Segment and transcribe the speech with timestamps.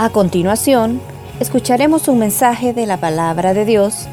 [0.00, 1.00] A continuación,
[1.40, 4.06] escucharemos un mensaje de la palabra de Dios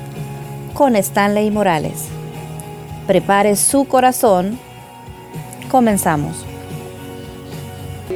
[0.74, 2.08] con Stanley Morales.
[3.06, 4.58] Prepare su corazón.
[5.70, 6.44] Comenzamos.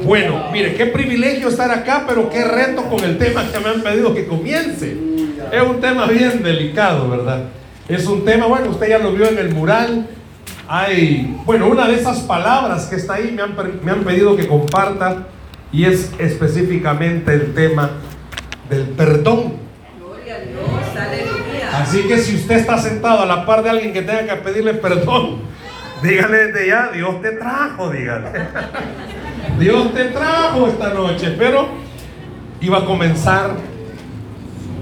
[0.04, 3.82] Bueno, mire, qué privilegio estar acá, pero qué reto con el tema que me han
[3.82, 4.96] pedido que comience.
[5.52, 7.44] Es un tema bien delicado, ¿verdad?
[7.88, 10.08] Es un tema, bueno, usted ya lo vio en el mural.
[10.66, 14.48] Hay, bueno, una de esas palabras que está ahí me han, me han pedido que
[14.48, 15.28] comparta
[15.72, 17.90] y es específicamente el tema
[18.68, 19.54] del perdón.
[19.98, 21.80] Gloria a Dios, aleluya.
[21.80, 24.74] Así que si usted está sentado a la par de alguien que tenga que pedirle
[24.74, 25.38] perdón,
[26.02, 28.28] dígale desde ya, Dios te trajo, dígale.
[29.58, 31.68] Dios te trajo esta noche, pero
[32.60, 33.52] iba a comenzar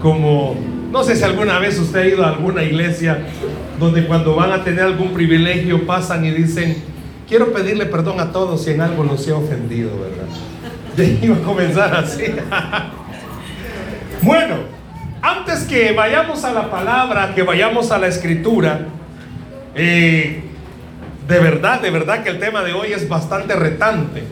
[0.00, 0.56] como,
[0.90, 3.18] no sé si alguna vez usted ha ido a alguna iglesia
[3.78, 6.76] donde cuando van a tener algún privilegio pasan y dicen,
[7.28, 10.26] quiero pedirle perdón a todos si en algo los he ofendido, ¿verdad?
[11.22, 12.24] iba a comenzar así.
[14.22, 14.56] bueno,
[15.22, 18.86] antes que vayamos a la palabra, que vayamos a la escritura,
[19.74, 20.42] eh,
[21.26, 24.22] de verdad, de verdad que el tema de hoy es bastante retante,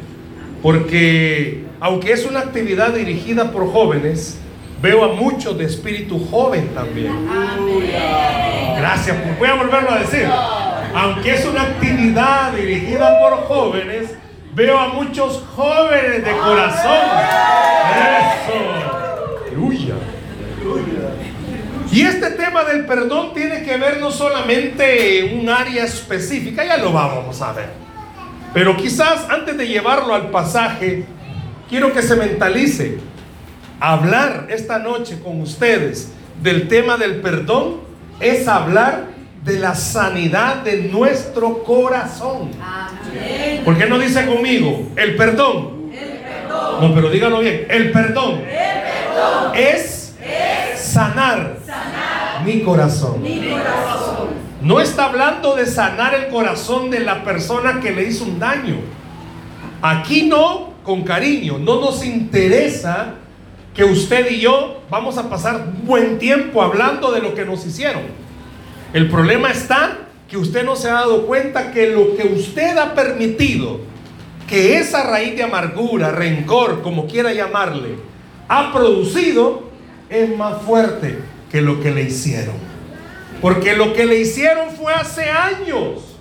[0.62, 4.40] porque aunque es una actividad dirigida por jóvenes,
[4.80, 7.12] veo a muchos de espíritu joven también.
[8.76, 10.26] Gracias, voy a volverlo a decir.
[10.94, 14.14] Aunque es una actividad dirigida por jóvenes,
[14.56, 16.96] Veo a muchos jóvenes de corazón.
[17.92, 18.54] Eso.
[19.48, 19.96] Aleluya.
[21.92, 26.90] Y este tema del perdón tiene que ver no solamente un área específica, ya lo
[26.90, 27.68] vamos a ver.
[28.54, 31.04] Pero quizás antes de llevarlo al pasaje,
[31.68, 32.98] quiero que se mentalice.
[33.78, 36.12] Hablar esta noche con ustedes
[36.42, 37.80] del tema del perdón
[38.20, 39.15] es hablar
[39.46, 42.50] de la sanidad de nuestro corazón.
[43.64, 44.88] ¿Por qué no dice conmigo?
[44.96, 45.92] El perdón.
[46.80, 47.64] No, pero díganlo bien.
[47.70, 48.42] El perdón,
[49.54, 50.16] Es,
[50.74, 51.58] sanar,
[52.44, 53.22] mi, corazón.
[54.60, 58.78] No está hablando de sanar el corazón de la persona que le hizo un daño.
[59.80, 63.14] Aquí no, con cariño, no nos interesa
[63.74, 68.25] que usted y yo vamos a pasar buen tiempo hablando de lo que nos hicieron.
[68.92, 69.98] El problema está
[70.28, 73.80] que usted no se ha dado cuenta que lo que usted ha permitido,
[74.48, 77.96] que esa raíz de amargura, rencor, como quiera llamarle,
[78.48, 79.64] ha producido,
[80.08, 81.18] es más fuerte
[81.50, 82.54] que lo que le hicieron.
[83.40, 86.16] Porque lo que le hicieron fue hace años.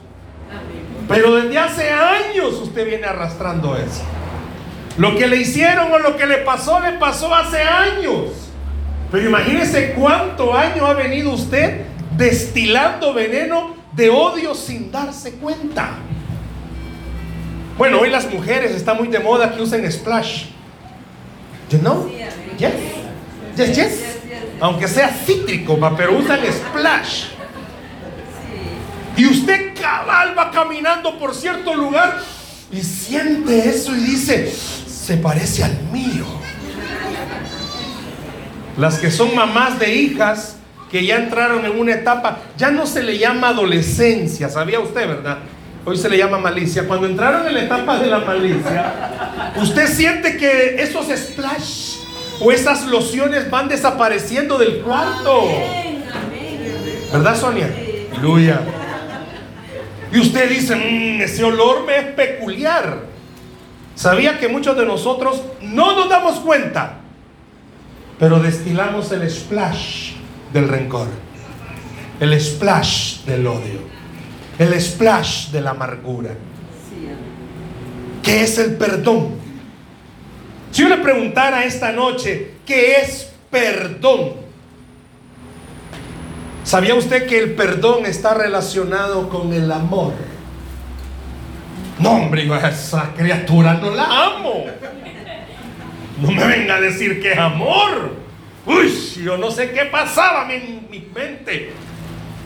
[1.07, 4.03] Pero desde hace años usted viene arrastrando eso.
[4.97, 8.49] Lo que le hicieron o lo que le pasó, le pasó hace años.
[9.11, 11.81] Pero imagínese cuánto año ha venido usted
[12.17, 15.91] destilando veneno de odio sin darse cuenta.
[17.77, 20.45] Bueno, hoy las mujeres está muy de moda que usen splash.
[21.69, 22.09] You know?
[22.57, 22.73] Yes.
[23.57, 24.01] Yes, yes.
[24.59, 27.25] Aunque sea cítrico, pero usan splash.
[29.17, 32.19] Y usted cabal va caminando por cierto lugar
[32.71, 36.25] y siente eso y dice, se parece al mío.
[38.77, 40.57] Las que son mamás de hijas
[40.95, 45.39] que ya entraron en una etapa, ya no se le llama adolescencia, ¿sabía usted, verdad?
[45.83, 46.87] Hoy se le llama malicia.
[46.87, 51.97] Cuando entraron en la etapa de la malicia, usted siente que esos splash
[52.39, 55.49] o esas lociones van desapareciendo del cuarto.
[57.11, 57.69] ¿Verdad, Sonia?
[58.13, 58.61] Aleluya.
[60.13, 62.99] Y usted dice, mm, ese olor me es peculiar.
[63.95, 66.99] Sabía que muchos de nosotros no nos damos cuenta,
[68.17, 70.14] pero destilamos el splash
[70.55, 71.09] del rencor,
[72.21, 73.81] el splash del odio,
[74.57, 76.31] el splash de la amargura.
[78.23, 79.35] ¿Qué es el perdón?
[80.71, 84.45] Si yo le preguntara esta noche, ¿qué es perdón?
[86.63, 90.13] ¿Sabía usted que el perdón está relacionado con el amor?
[91.99, 94.67] No, hombre, esa criatura no la amo.
[96.21, 98.24] No me venga a decir que es amor.
[98.65, 98.91] Uy,
[99.23, 101.71] yo no sé qué pasaba en mi mente.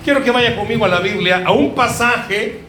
[0.04, 2.60] Quiero que vaya conmigo a la Biblia, a un pasaje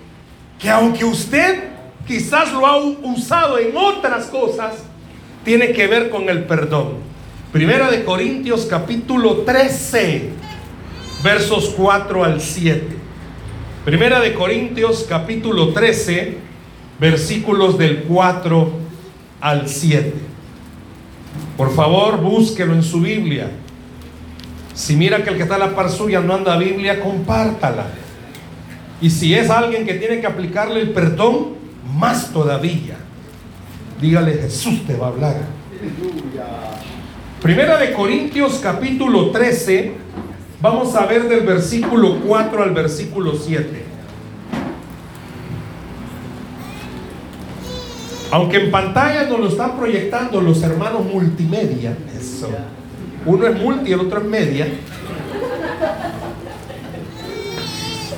[0.59, 1.65] que aunque usted
[2.07, 4.85] quizás lo ha usado en otras cosas,
[5.45, 6.99] tiene que ver con el perdón.
[7.53, 10.29] Primera de Corintios capítulo 13,
[11.25, 12.87] versos 4 al 7.
[13.85, 16.39] Primera de Corintios capítulo 13,
[17.01, 18.71] versículos del 4
[19.41, 20.30] al 7.
[21.57, 23.51] Por favor, búsquelo en su Biblia.
[24.75, 27.87] Si mira que el que está a la par suya no anda a Biblia, compártala.
[29.01, 31.55] Y si es alguien que tiene que aplicarle el perdón,
[31.99, 32.97] más todavía.
[34.01, 35.37] Dígale, Jesús te va a hablar.
[37.43, 39.93] Primera de Corintios capítulo 13,
[40.61, 43.90] vamos a ver del versículo 4 al versículo 7.
[48.33, 52.49] Aunque en pantalla nos lo están proyectando los hermanos multimedia, eso.
[53.27, 54.69] Uno es multi el otro es media.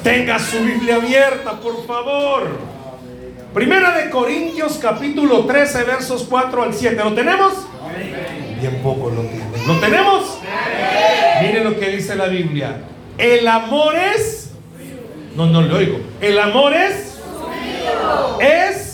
[0.03, 2.73] Tenga su Biblia abierta, por favor.
[3.55, 6.97] Primera de Corintios capítulo 13 versos 4 al 7.
[7.05, 7.53] ¿Lo tenemos?
[8.61, 9.67] Bien poco lo tienen.
[9.67, 10.38] ¿Lo tenemos?
[11.43, 12.82] Miren lo que dice la Biblia.
[13.17, 14.50] El amor es...
[15.37, 16.00] No, no lo oigo.
[16.20, 17.19] El amor es...
[18.41, 18.92] Es...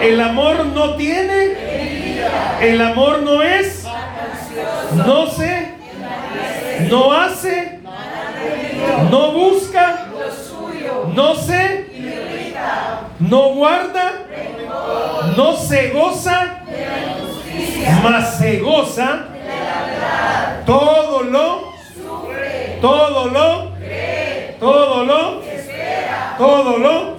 [0.00, 2.20] El amor no tiene...
[2.60, 3.84] El amor no es...
[4.94, 5.74] No sé.
[6.88, 7.80] No hace
[9.10, 10.06] no busca,
[11.14, 11.86] no sé,
[13.18, 14.12] no guarda,
[15.36, 16.58] no se goza,
[18.02, 19.24] mas se goza,
[20.66, 21.72] todo lo,
[22.80, 23.72] todo lo,
[24.58, 25.42] todo lo,
[26.38, 27.16] todo lo,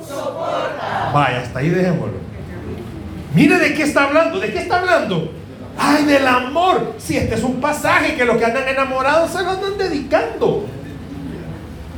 [1.13, 2.30] vaya, hasta ahí dejémoslo.
[3.33, 5.31] Mire de qué está hablando, de qué está hablando.
[5.77, 6.95] Ay, del amor.
[6.97, 10.65] Si este es un pasaje que los que andan enamorados se lo andan dedicando.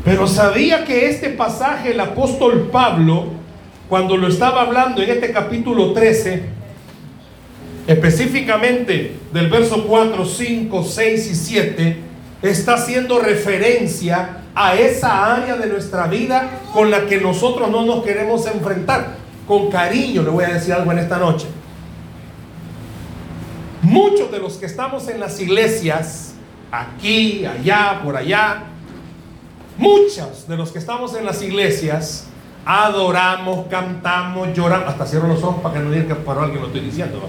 [0.06, 3.28] Pero sabía que este pasaje el apóstol Pablo,
[3.90, 6.44] cuando lo estaba hablando en este capítulo 13,
[7.88, 11.98] específicamente del verso 4, 5, 6 y 7,
[12.42, 18.04] está haciendo referencia a esa área de nuestra vida con la que nosotros no nos
[18.04, 19.23] queremos enfrentar.
[19.48, 21.48] Con cariño le voy a decir algo en esta noche.
[23.82, 26.36] Muchos de los que estamos en las iglesias,
[26.72, 28.64] aquí, allá, por allá,
[29.78, 32.28] Muchos de los que estamos en las iglesias
[32.66, 34.88] adoramos, cantamos, lloramos.
[34.88, 37.28] Hasta cierro los ojos para que no digan que para alguien lo estoy diciendo.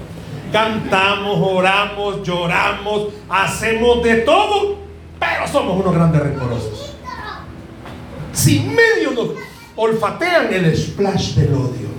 [0.53, 4.77] Cantamos, oramos, lloramos, hacemos de todo,
[5.19, 6.95] pero somos unos grandes rencorosos.
[8.33, 9.31] Si medio nos
[9.75, 11.94] olfatean el splash del odio.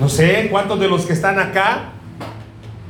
[0.00, 1.92] No sé cuántos de los que están acá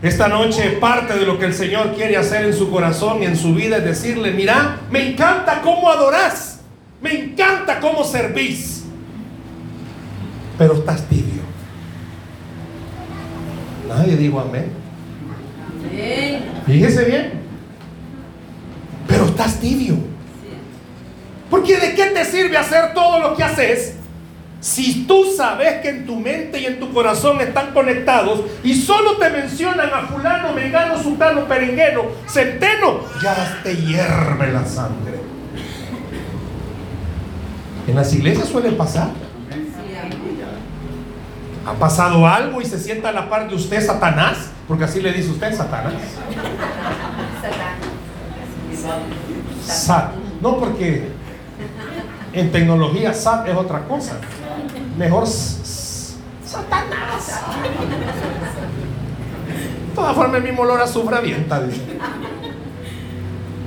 [0.02, 3.36] esta noche parte de lo que el Señor quiere hacer en su corazón y en
[3.36, 6.60] su vida es decirle, mira, me encanta cómo adorás,
[7.00, 8.84] me encanta cómo servís,
[10.56, 11.42] pero estás tibio.
[13.88, 14.70] Nadie dijo amén.
[16.66, 17.32] Fíjese bien,
[19.08, 19.96] pero estás tibio.
[21.50, 23.94] Porque ¿de qué te sirve hacer todo lo que haces
[24.60, 29.16] si tú sabes que en tu mente y en tu corazón están conectados y solo
[29.16, 35.20] te mencionan a fulano, mengano, sultano, perengueno, centeno, ya te hierve la sangre.
[37.86, 39.10] En las iglesias suele pasar.
[41.64, 44.50] ¿Ha pasado algo y se sienta a la par de usted Satanás?
[44.66, 45.94] Porque así le dice usted Satanás.
[49.64, 50.12] Sat.
[50.40, 51.17] No porque
[52.32, 54.18] en tecnología SAT es otra cosa
[54.98, 55.26] mejor
[56.44, 57.40] Satanás.
[59.88, 61.62] De todas formas, el mismo olor a azufre avienta.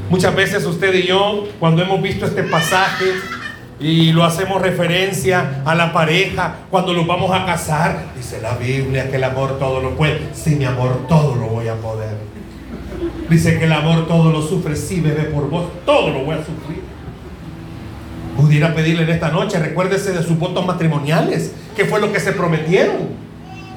[0.09, 3.13] Muchas veces usted y yo, cuando hemos visto este pasaje
[3.79, 9.09] y lo hacemos referencia a la pareja, cuando los vamos a casar, dice la Biblia
[9.09, 10.29] que el amor todo lo puede.
[10.33, 12.17] Si mi amor todo lo voy a poder.
[13.29, 14.75] Dice que el amor todo lo sufre.
[14.75, 16.90] Si bebé por vos, todo lo voy a sufrir.
[18.37, 22.31] Pudiera pedirle en esta noche, recuérdese de sus votos matrimoniales, que fue lo que se
[22.31, 23.09] prometieron.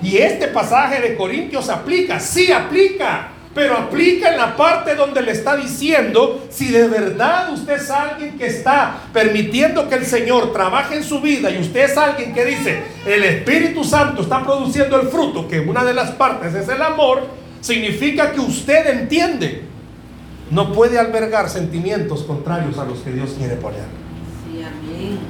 [0.03, 5.33] Y este pasaje de Corintios aplica, sí aplica, pero aplica en la parte donde le
[5.33, 10.97] está diciendo, si de verdad usted es alguien que está permitiendo que el Señor trabaje
[10.97, 15.09] en su vida y usted es alguien que dice, el Espíritu Santo está produciendo el
[15.09, 17.29] fruto, que una de las partes es el amor,
[17.61, 19.63] significa que usted entiende,
[20.51, 24.04] no puede albergar sentimientos contrarios a los que Dios quiere poner.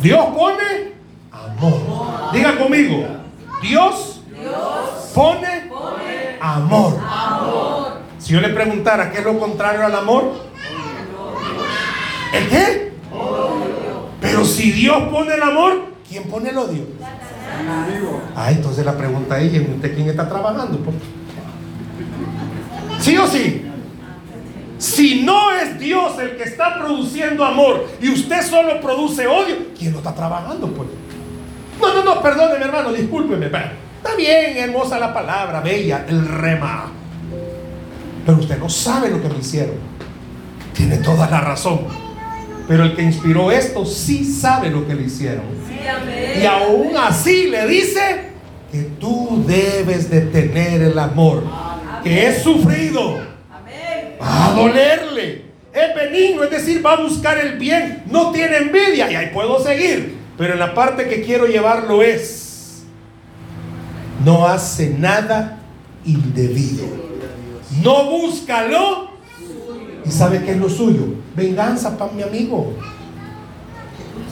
[0.01, 0.95] Dios pone
[1.31, 2.33] amor.
[2.33, 3.07] Diga conmigo.
[3.63, 4.23] Dios,
[5.15, 5.71] pone,
[6.41, 6.99] amor.
[8.19, 10.33] Si yo le preguntara qué es lo contrario al amor,
[12.33, 12.93] ¿el qué?
[14.21, 16.85] Pero si Dios pone el amor, ¿quién pone el odio?
[18.37, 20.79] Ah, entonces la pregunta es, ¿usted quién está trabajando?
[23.01, 23.71] ¿Sí o sí?
[24.85, 29.93] Si no es Dios el que está produciendo amor y usted solo produce odio, ¿quién
[29.93, 30.67] lo está trabajando?
[30.69, 30.91] Pues?
[31.81, 33.47] No, no, no, perdóneme hermano, discúlpeme.
[33.47, 36.93] Está bien, hermosa la palabra, bella, el rema.
[38.27, 39.77] Pero usted no sabe lo que me hicieron.
[40.75, 41.87] Tiene toda la razón.
[42.69, 45.47] Pero el que inspiró esto sí sabe lo que le hicieron.
[46.39, 48.33] y aún así le dice
[48.71, 51.43] que tú debes de tener el amor
[52.03, 53.34] que es sufrido,
[54.25, 55.45] a dolerle.
[55.73, 59.63] Es benigno, es decir, va a buscar el bien, no tiene envidia y ahí puedo
[59.63, 60.17] seguir.
[60.39, 62.85] Pero en la parte que quiero llevarlo es,
[64.25, 65.59] no hace nada
[66.05, 66.87] indebido.
[67.83, 69.15] No busca lo
[70.05, 71.07] y sabe que es lo suyo.
[71.35, 72.75] Venganza para mi amigo.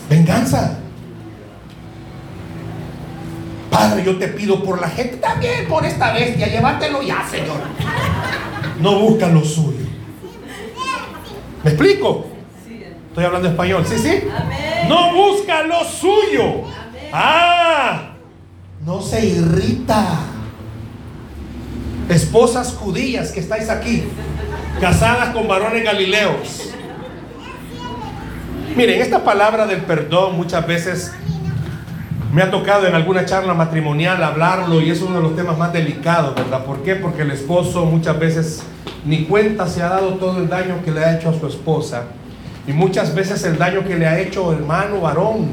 [0.08, 0.78] Venganza.
[3.70, 7.56] Padre, yo te pido por la gente, también por esta bestia, llévatelo ya, Señor.
[8.80, 9.81] No busca lo suyo.
[11.64, 12.26] ¿Me explico?
[13.08, 14.22] Estoy hablando español, ¿sí, sí?
[14.88, 16.64] No busca lo suyo.
[17.12, 18.14] Ah,
[18.84, 20.20] no se irrita.
[22.08, 24.04] Esposas judías que estáis aquí,
[24.80, 26.70] casadas con varones galileos.
[28.74, 31.12] Miren, esta palabra del perdón muchas veces
[32.32, 35.70] me ha tocado en alguna charla matrimonial hablarlo y es uno de los temas más
[35.70, 36.64] delicados, ¿verdad?
[36.64, 36.94] ¿Por qué?
[36.96, 38.62] Porque el esposo muchas veces
[39.04, 42.04] ni cuenta se ha dado todo el daño que le ha hecho a su esposa.
[42.66, 45.50] Y muchas veces el daño que le ha hecho hermano, varón,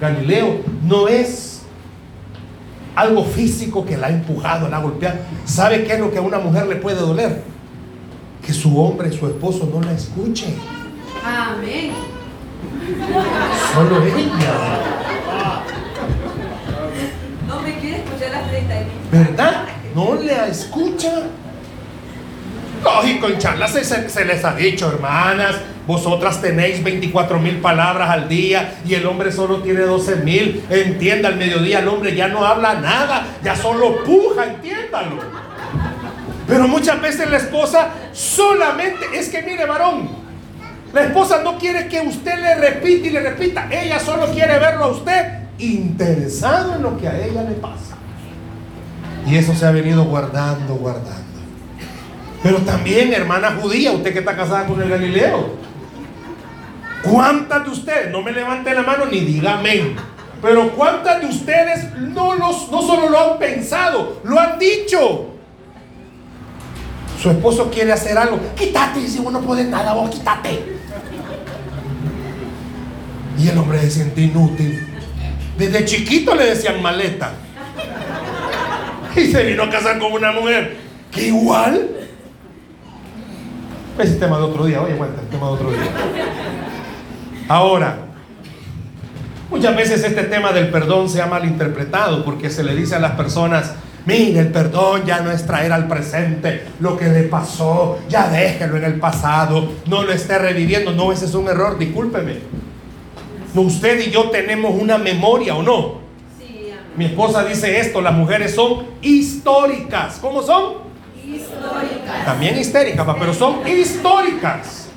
[0.00, 1.62] Galileo, no es
[2.96, 5.18] algo físico que la ha empujado, la ha golpeado.
[5.44, 7.44] ¿Sabe qué es lo que a una mujer le puede doler?
[8.44, 10.56] Que su hombre, su esposo no la escuche.
[11.24, 11.92] Amén.
[13.74, 15.05] Solo ella.
[19.10, 19.64] ¿Verdad?
[19.94, 21.12] No le escucha.
[22.82, 28.78] Lógico, en charlas se, les ha dicho, hermanas, vosotras tenéis 24 mil palabras al día
[28.86, 30.64] y el hombre solo tiene 12 mil.
[30.70, 35.16] Entienda, al mediodía el hombre ya no habla nada, ya solo puja, entiéndalo.
[36.46, 40.08] Pero muchas veces la esposa solamente, es que mire varón,
[40.92, 44.84] la esposa no quiere que usted le repita y le repita, ella solo quiere verlo
[44.84, 47.95] a usted interesado en lo que a ella le pasa.
[49.26, 51.24] Y eso se ha venido guardando, guardando.
[52.42, 55.56] Pero también, hermana judía, usted que está casada con el Galileo.
[57.02, 59.96] ¿Cuántas de ustedes, no me levante la mano ni diga amén,
[60.40, 65.26] pero cuántas de ustedes no, los, no solo lo han pensado, lo han dicho?
[67.20, 70.76] Su esposo quiere hacer algo, quítate, si vos no puedes nada, vos quítate.
[73.38, 74.86] Y el hombre se siente inútil.
[75.58, 77.32] Desde chiquito le decían maleta
[79.16, 80.76] y se vino a casar con una mujer
[81.10, 81.90] que igual.
[83.98, 85.80] Ese tema de otro día, oye, cuenta, el tema de otro día.
[87.48, 87.96] Ahora,
[89.50, 93.12] muchas veces este tema del perdón se ha malinterpretado porque se le dice a las
[93.12, 93.72] personas,
[94.04, 98.76] mire, el perdón ya no es traer al presente lo que le pasó, ya déjelo
[98.76, 100.92] en el pasado, no lo esté reviviendo.
[100.92, 102.34] No, ese es un error, discúlpeme.
[103.54, 106.05] Usted y yo tenemos una memoria o no.
[106.96, 110.18] Mi esposa dice esto, las mujeres son históricas.
[110.20, 110.86] ¿Cómo son?
[111.22, 112.24] Históricas.
[112.24, 114.88] También histéricas, pero son históricas.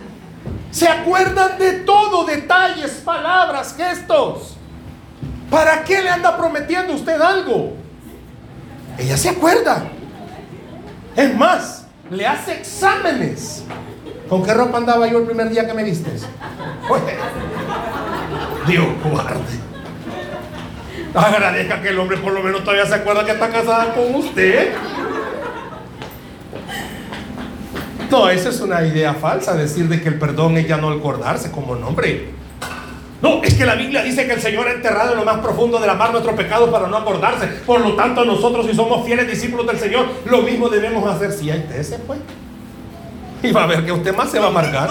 [0.71, 4.55] Se acuerdan de todo, detalles, palabras, gestos.
[5.49, 7.73] ¿Para qué le anda prometiendo usted algo?
[8.97, 9.83] Ella se acuerda.
[11.15, 13.63] Es más, le hace exámenes.
[14.29, 16.25] ¿Con qué ropa andaba yo el primer día que me vistes?
[18.67, 19.68] Dios guarde.
[21.13, 24.73] Agradezca que el hombre por lo menos todavía se acuerda que está casada con usted.
[28.11, 31.51] No, esa es una idea falsa, decir de que el perdón es ya no acordarse
[31.51, 32.29] como nombre.
[33.21, 35.77] No, es que la Biblia dice que el Señor ha enterrado en lo más profundo
[35.79, 37.47] de la mar nuestro pecado para no acordarse.
[37.65, 41.33] Por lo tanto, nosotros si somos fieles discípulos del Señor, lo mismo debemos hacer.
[41.33, 42.19] Si hay ese pues.
[43.43, 44.89] Y va a ver que usted más se va a amargar.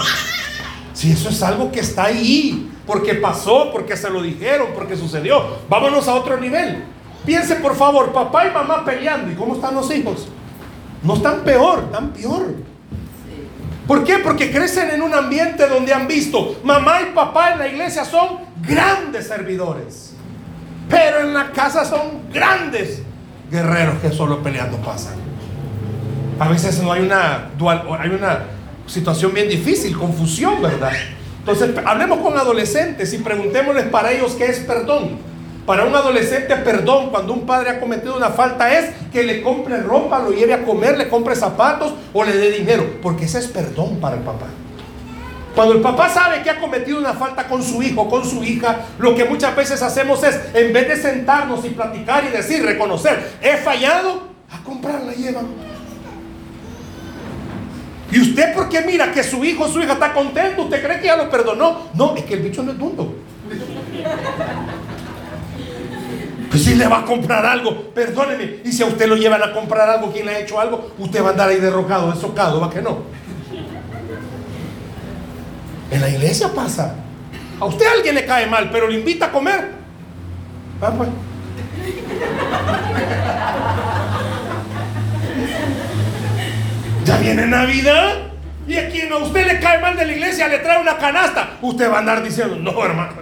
[0.93, 5.59] Si eso es algo que está ahí porque pasó, porque se lo dijeron, porque sucedió.
[5.69, 6.83] Vámonos a otro nivel.
[7.23, 9.31] Piense por favor, papá y mamá peleando.
[9.31, 10.27] ¿Y cómo están los hijos?
[11.03, 12.55] No están peor, están peor.
[13.85, 14.17] ¿Por qué?
[14.17, 18.39] Porque crecen en un ambiente donde han visto, mamá y papá en la iglesia son
[18.67, 20.15] grandes servidores.
[20.89, 23.03] Pero en la casa son grandes
[23.51, 25.13] guerreros que solo peleando pasan.
[26.39, 28.45] A veces no hay una dual, hay una
[28.87, 30.93] situación bien difícil, confusión, ¿verdad?
[31.51, 35.17] Entonces, hablemos con adolescentes y preguntémosles para ellos qué es perdón.
[35.65, 39.77] Para un adolescente, perdón, cuando un padre ha cometido una falta, es que le compre
[39.77, 42.85] ropa, lo lleve a comer, le compre zapatos o le dé dinero.
[43.01, 44.45] Porque ese es perdón para el papá.
[45.55, 48.81] Cuando el papá sabe que ha cometido una falta con su hijo, con su hija,
[48.99, 53.37] lo que muchas veces hacemos es, en vez de sentarnos y platicar y decir, reconocer,
[53.41, 55.47] he fallado, a comprarla llevan
[58.11, 61.07] y usted porque mira que su hijo o su hija está contento, ¿usted cree que
[61.07, 61.89] ya lo perdonó?
[61.93, 63.15] No, es que el bicho no es tonto.
[66.49, 68.61] Pues si le va a comprar algo, perdóneme.
[68.65, 71.23] Y si a usted lo llevan a comprar algo, quien le ha hecho algo, usted
[71.23, 73.03] va a andar ahí derrocado, desocado, va que no.
[75.91, 76.95] En la iglesia pasa.
[77.59, 79.71] A usted alguien le cae mal, pero le invita a comer.
[80.81, 81.09] Ah, pues.
[87.05, 88.13] Ya viene Navidad.
[88.67, 91.57] Y a quien a usted le cae mal de la iglesia le trae una canasta.
[91.61, 93.13] Usted va a andar diciendo, no, hermano.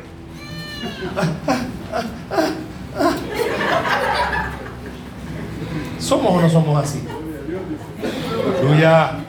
[6.00, 7.04] ¿Somos o no somos así?
[8.80, 9.20] ya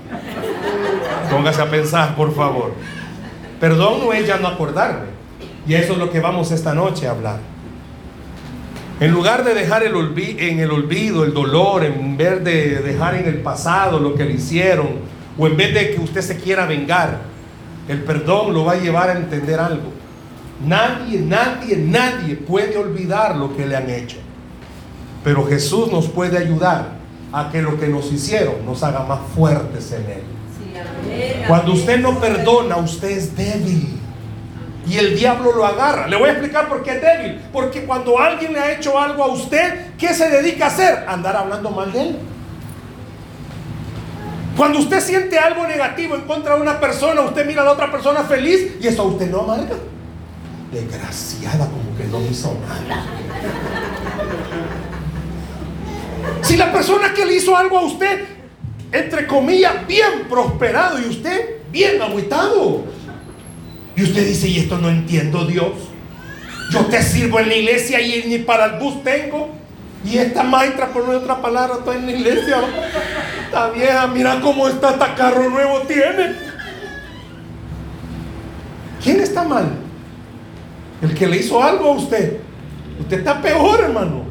[1.30, 2.74] Póngase a pensar, por favor.
[3.60, 5.06] Perdón no es ya no acordarme.
[5.66, 7.38] Y eso es lo que vamos esta noche a hablar.
[9.00, 13.28] En lugar de dejar el en el olvido el dolor, en vez de dejar en
[13.28, 14.88] el pasado lo que le hicieron,
[15.38, 17.20] o en vez de que usted se quiera vengar,
[17.88, 19.92] el perdón lo va a llevar a entender algo.
[20.66, 24.16] Nadie, nadie, nadie puede olvidar lo que le han hecho.
[25.22, 26.98] Pero Jesús nos puede ayudar
[27.32, 31.44] a que lo que nos hicieron nos haga más fuertes en Él.
[31.46, 33.97] Cuando usted no perdona, usted es débil
[34.88, 36.08] y el diablo lo agarra.
[36.08, 37.40] Le voy a explicar por qué es débil.
[37.52, 41.04] Porque cuando alguien le ha hecho algo a usted, ¿qué se dedica a hacer?
[41.06, 42.18] Andar hablando mal de él.
[44.56, 47.92] Cuando usted siente algo negativo en contra de una persona, usted mira a la otra
[47.92, 49.76] persona feliz y eso a usted no amarga.
[50.72, 53.04] Desgraciada, como que no hizo nada.
[56.42, 58.24] Si la persona que le hizo algo a usted,
[58.90, 62.97] entre comillas, bien prosperado y usted bien agüitado.
[63.98, 65.72] Y usted dice, y esto no entiendo Dios.
[66.70, 69.50] Yo te sirvo en la iglesia y ni para el bus tengo.
[70.04, 72.58] Y esta maestra, por otra palabra, está en la iglesia.
[73.46, 76.32] Está vieja, mira cómo está, hasta carro nuevo tiene.
[79.02, 79.68] ¿Quién está mal?
[81.02, 82.38] El que le hizo algo a usted.
[83.00, 84.26] Usted está peor, hermano.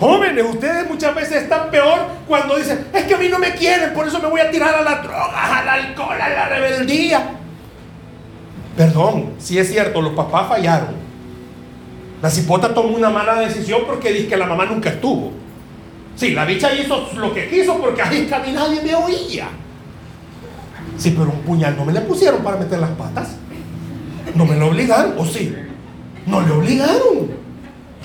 [0.00, 3.92] Jóvenes, ustedes muchas veces están peor cuando dicen, es que a mí no me quieren,
[3.92, 7.40] por eso me voy a tirar a la droga, al alcohol, a la rebeldía.
[8.76, 10.94] Perdón, si es cierto, los papás fallaron.
[12.20, 15.32] La cipota tomó una mala decisión porque dice que la mamá nunca estuvo.
[16.16, 19.48] Sí, la bicha hizo lo que quiso porque ahí que nadie me oía.
[20.96, 23.36] Sí, pero un puñal no me le pusieron para meter las patas.
[24.34, 25.54] No me lo obligaron, ¿o sí?
[26.26, 27.30] No le obligaron.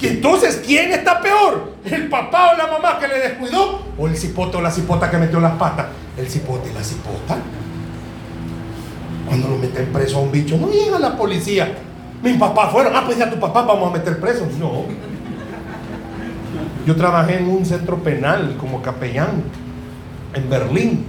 [0.01, 1.73] Y entonces, ¿quién está peor?
[1.85, 3.81] ¿El papá o la mamá que le descuidó?
[3.97, 5.87] ¿O el cipote o la cipota que metió las patas?
[6.17, 7.37] El cipote y la cipota.
[9.29, 11.77] Cuando lo meten preso a un bicho, no llega la policía.
[12.23, 14.47] Mi papá fueron, ah, pues ya tu papá vamos a meter preso.
[14.59, 14.85] No.
[16.85, 19.43] Yo trabajé en un centro penal como capellán
[20.33, 21.05] en Berlín.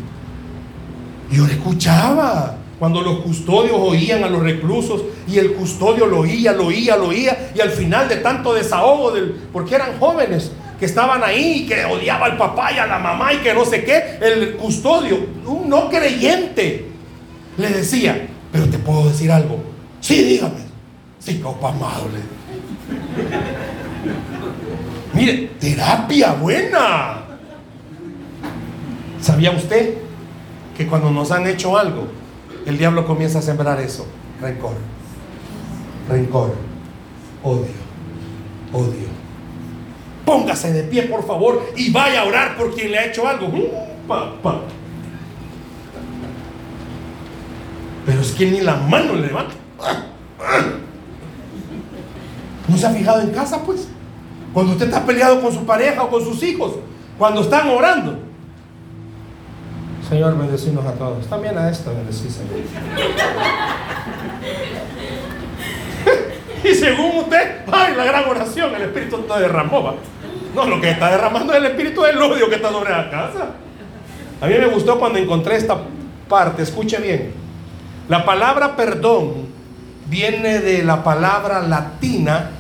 [1.31, 6.53] Yo le escuchaba cuando los custodios oían a los reclusos y el custodio lo oía,
[6.53, 7.51] lo oía, lo oía.
[7.55, 11.87] Y al final de tanto desahogo, del, porque eran jóvenes que estaban ahí y que
[11.87, 15.69] odiaba al papá y a la mamá y que no sé qué, el custodio, un
[15.69, 16.90] no creyente,
[17.61, 19.63] le decía, pero te puedo decir algo.
[20.01, 20.71] Sí, dígame.
[21.19, 22.19] Sí, copa amable.
[25.15, 27.23] Mire, terapia buena.
[29.21, 29.99] ¿Sabía usted
[30.77, 32.09] que cuando nos han hecho algo,
[32.65, 34.07] el diablo comienza a sembrar eso?
[34.41, 34.77] Rencor,
[36.09, 36.55] rencor,
[37.43, 37.67] odio,
[38.73, 39.11] odio.
[40.25, 43.49] Póngase de pie, por favor, y vaya a orar por quien le ha hecho algo.
[43.49, 44.63] Uh, papá.
[48.07, 49.55] Pero es que ni la mano le levanta.
[52.69, 53.89] ¿No se ha fijado en casa, pues?
[54.53, 56.75] Cuando usted está peleado con su pareja o con sus hijos,
[57.19, 58.19] cuando están orando.
[60.09, 61.27] Señor, bendecinos a todos.
[61.27, 62.57] También a esta bendecí, Señor.
[66.65, 69.95] y según usted, ay, la gran oración, el Espíritu no derramó.
[70.55, 73.51] No, lo que está derramando es el Espíritu del odio que está sobre la casa.
[74.41, 75.79] A mí me gustó cuando encontré esta
[76.29, 77.40] parte, escuche bien.
[78.11, 79.47] La palabra perdón
[80.09, 82.51] viene de la palabra latina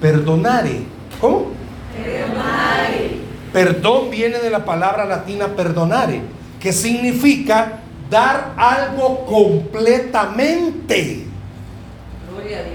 [0.00, 0.84] perdonare.
[1.20, 1.48] ¿Cómo?
[1.94, 3.10] Perdonare.
[3.52, 6.22] Perdón viene de la palabra latina perdonare,
[6.58, 11.26] que significa dar algo completamente.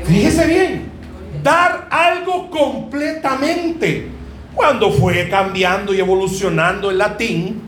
[0.03, 0.91] Fíjese bien,
[1.41, 4.09] dar algo completamente.
[4.53, 7.67] Cuando fue cambiando y evolucionando el latín,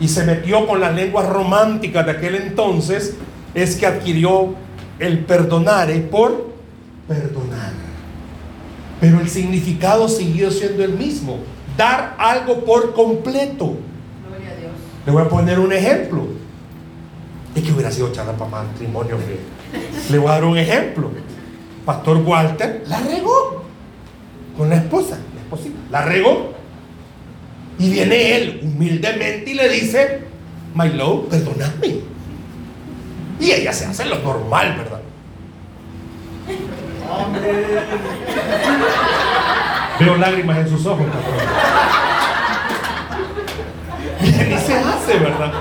[0.00, 3.14] y se metió con las lenguas románticas de aquel entonces,
[3.54, 4.54] es que adquirió
[4.98, 6.54] el perdonare por
[7.06, 7.72] perdonar.
[9.00, 11.38] Pero el significado siguió siendo el mismo,
[11.76, 13.76] dar algo por completo.
[15.04, 16.26] Le voy a poner un ejemplo.
[17.54, 19.16] Es que hubiera sido charla para matrimonio.
[20.10, 21.10] Le voy a dar un ejemplo.
[21.84, 23.62] Pastor Walter la regó.
[24.56, 25.78] con la esposa, la esposita.
[25.90, 26.53] La regó.
[27.78, 30.20] Y viene él humildemente y le dice,
[30.74, 31.98] My love, perdóname.
[33.40, 35.00] Y ella se hace lo normal, ¿verdad?
[40.00, 41.06] Veo lágrimas en sus ojos.
[44.20, 45.52] Viene y se hace, ¿verdad?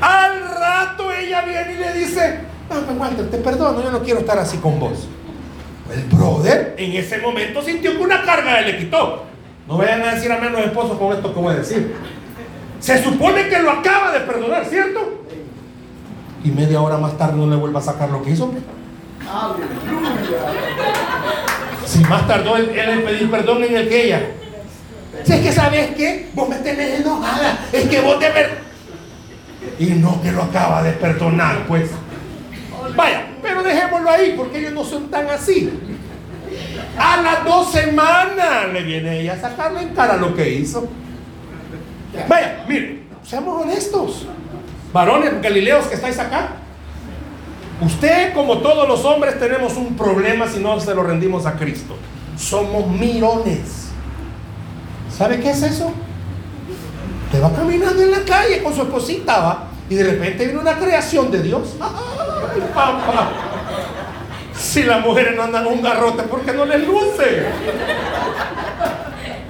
[0.00, 4.38] Al rato ella viene y le dice, no, Walter, te perdono, yo no quiero estar
[4.38, 5.08] así con vos.
[5.92, 9.24] El brother en ese momento sintió que una carga le quitó.
[9.68, 11.94] No vayan a decir a menos esposos con esto que voy a decir.
[12.80, 15.24] Se supone que lo acaba de perdonar, ¿cierto?
[16.42, 18.50] Y media hora más tarde no le vuelva a sacar lo que hizo.
[21.84, 24.30] Si más tardó él en pedir perdón en el que ella.
[25.24, 28.60] Si es que sabes que vos me tenés enojada, es que vos ver
[29.78, 31.90] Y no que lo acaba de perdonar, pues.
[32.96, 35.70] Vaya, pero dejémoslo ahí porque ellos no son tan así.
[36.98, 40.88] A las dos semanas le viene ella a sacarle en cara lo que hizo.
[42.28, 44.26] Vaya, mire, seamos honestos.
[44.92, 46.56] Varones galileos que estáis acá.
[47.80, 51.94] Usted, como todos los hombres, tenemos un problema si no se lo rendimos a Cristo.
[52.36, 53.88] Somos mirones.
[55.16, 55.92] ¿Sabe qué es eso?
[57.30, 60.78] Te va caminando en la calle con su esposita, va, y de repente viene una
[60.78, 61.76] creación de Dios.
[61.80, 63.47] ¡Ay, papá!
[64.68, 67.46] Si las mujeres no andan un garrote, porque no les luce?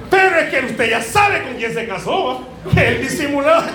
[0.09, 3.65] Pero es que usted ya sabe con quién se casó, el disimulado.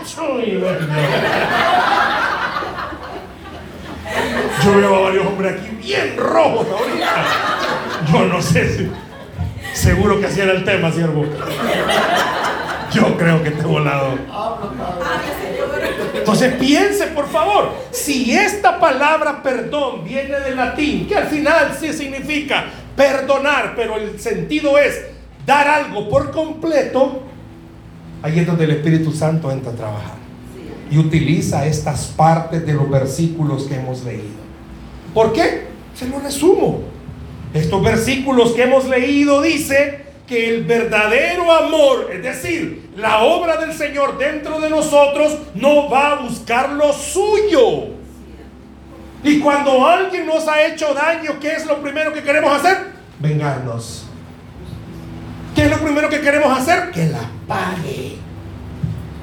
[4.64, 7.24] Yo veo a varios hombres aquí bien rojos ahorita.
[8.10, 8.90] Yo no sé si.
[9.74, 11.26] Seguro que así era el tema, siervo.
[12.90, 14.16] Yo creo que te he volado.
[16.24, 21.92] Entonces piense, por favor, si esta palabra perdón viene del latín, que al final sí
[21.92, 22.64] significa
[22.96, 25.02] perdonar, pero el sentido es
[25.44, 27.24] dar algo por completo,
[28.22, 30.14] ahí es donde el Espíritu Santo entra a trabajar
[30.90, 34.24] y utiliza estas partes de los versículos que hemos leído.
[35.12, 35.66] ¿Por qué?
[35.94, 36.84] Se lo resumo.
[37.52, 43.72] Estos versículos que hemos leído dice que el verdadero amor, es decir, la obra del
[43.74, 47.88] Señor dentro de nosotros, no va a buscar lo suyo.
[49.22, 52.92] Y cuando alguien nos ha hecho daño, ¿qué es lo primero que queremos hacer?
[53.18, 54.06] Vengarnos.
[55.54, 56.90] ¿Qué es lo primero que queremos hacer?
[56.90, 58.16] Que la pague.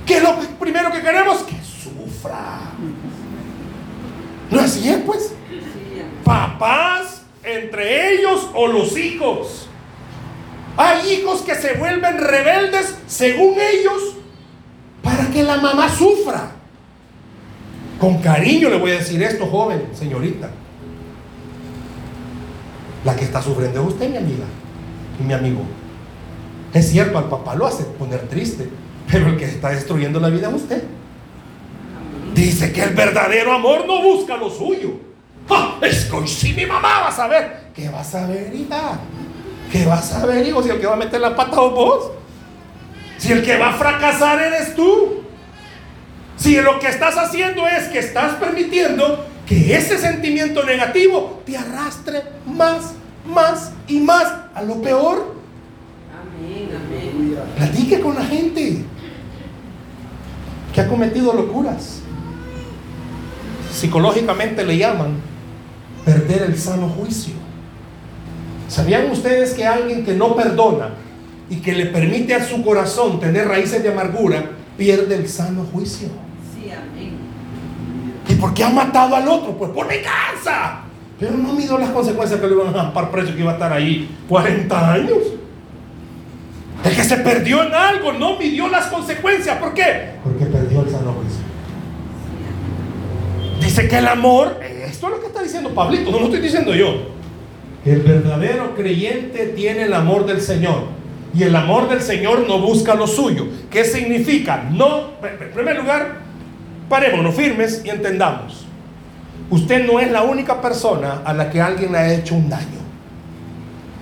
[0.06, 1.40] ¿Qué es lo primero que queremos?
[1.44, 2.60] Que sufra.
[4.50, 5.34] ¿No así es, pues?
[6.24, 9.68] Papás, entre ellos o los hijos.
[10.78, 14.16] Hay hijos que se vuelven rebeldes según ellos
[15.04, 16.52] para que la mamá sufra.
[18.00, 20.50] Con cariño le voy a decir esto, joven, señorita.
[23.04, 24.46] La que está sufriendo es usted, mi amiga
[25.20, 25.62] y mi amigo.
[26.74, 28.70] Es cierto, al papá lo hace poner triste,
[29.12, 30.84] pero el que está destruyendo la vida es usted.
[32.34, 34.94] Dice que el verdadero amor no busca lo suyo.
[35.50, 35.78] ¡Ah!
[35.82, 37.72] Es que si mi mamá va a saber.
[37.74, 39.00] ¿Qué vas a ver, hija?
[39.72, 40.62] ¿Qué vas a ver, hijo?
[40.62, 42.12] Si el que va a meter la pata o vos.
[43.18, 45.22] Si el que va a fracasar eres tú.
[46.36, 52.24] Si lo que estás haciendo es que estás permitiendo que ese sentimiento negativo te arrastre
[52.46, 52.94] más,
[53.26, 55.36] más y más a lo peor.
[56.20, 57.38] Amén, amén.
[57.56, 58.84] Platique con la gente
[60.74, 62.00] que ha cometido locuras.
[63.72, 65.18] Psicológicamente le llaman
[66.04, 67.34] perder el sano juicio.
[68.72, 70.92] ¿Sabían ustedes que alguien que no perdona
[71.50, 74.46] y que le permite a su corazón tener raíces de amargura,
[74.78, 76.08] pierde el sano juicio?
[76.56, 77.18] Sí, amén.
[78.30, 79.58] ¿Y por qué ha matado al otro?
[79.58, 80.84] Pues por venganza.
[81.20, 83.74] Pero no midió las consecuencias que le iban a dar preso que iba a estar
[83.74, 85.18] ahí 40 años.
[86.86, 89.58] El que se perdió en algo no midió las consecuencias.
[89.58, 90.12] ¿Por qué?
[90.24, 91.42] Porque perdió el sano juicio.
[93.60, 96.74] Dice que el amor, esto es lo que está diciendo Pablito, no lo estoy diciendo
[96.74, 97.20] yo.
[97.86, 100.84] El verdadero creyente tiene el amor del Señor.
[101.34, 103.48] Y el amor del Señor no busca lo suyo.
[103.70, 104.66] ¿Qué significa?
[104.70, 106.18] No, en primer lugar,
[106.90, 108.66] parémonos firmes y entendamos.
[109.50, 112.82] Usted no es la única persona a la que alguien le ha hecho un daño.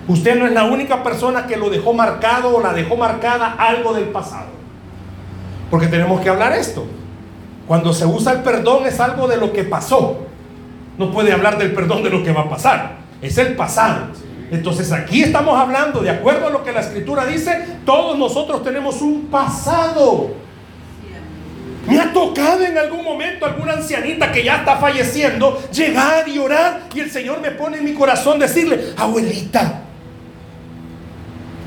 [0.08, 3.94] Usted no es la única persona que lo dejó marcado o la dejó marcada algo
[3.94, 4.48] del pasado.
[5.70, 6.86] Porque tenemos que hablar esto.
[7.68, 10.26] Cuando se usa el perdón es algo de lo que pasó.
[10.98, 12.99] No puede hablar del perdón de lo que va a pasar.
[13.22, 14.08] Es el pasado.
[14.52, 19.02] Entonces aquí estamos hablando, de acuerdo a lo que la escritura dice, todos nosotros tenemos
[19.02, 20.32] un pasado.
[21.88, 26.84] Me ha tocado en algún momento alguna ancianita que ya está falleciendo llegar y orar
[26.94, 29.82] y el Señor me pone en mi corazón decirle, abuelita,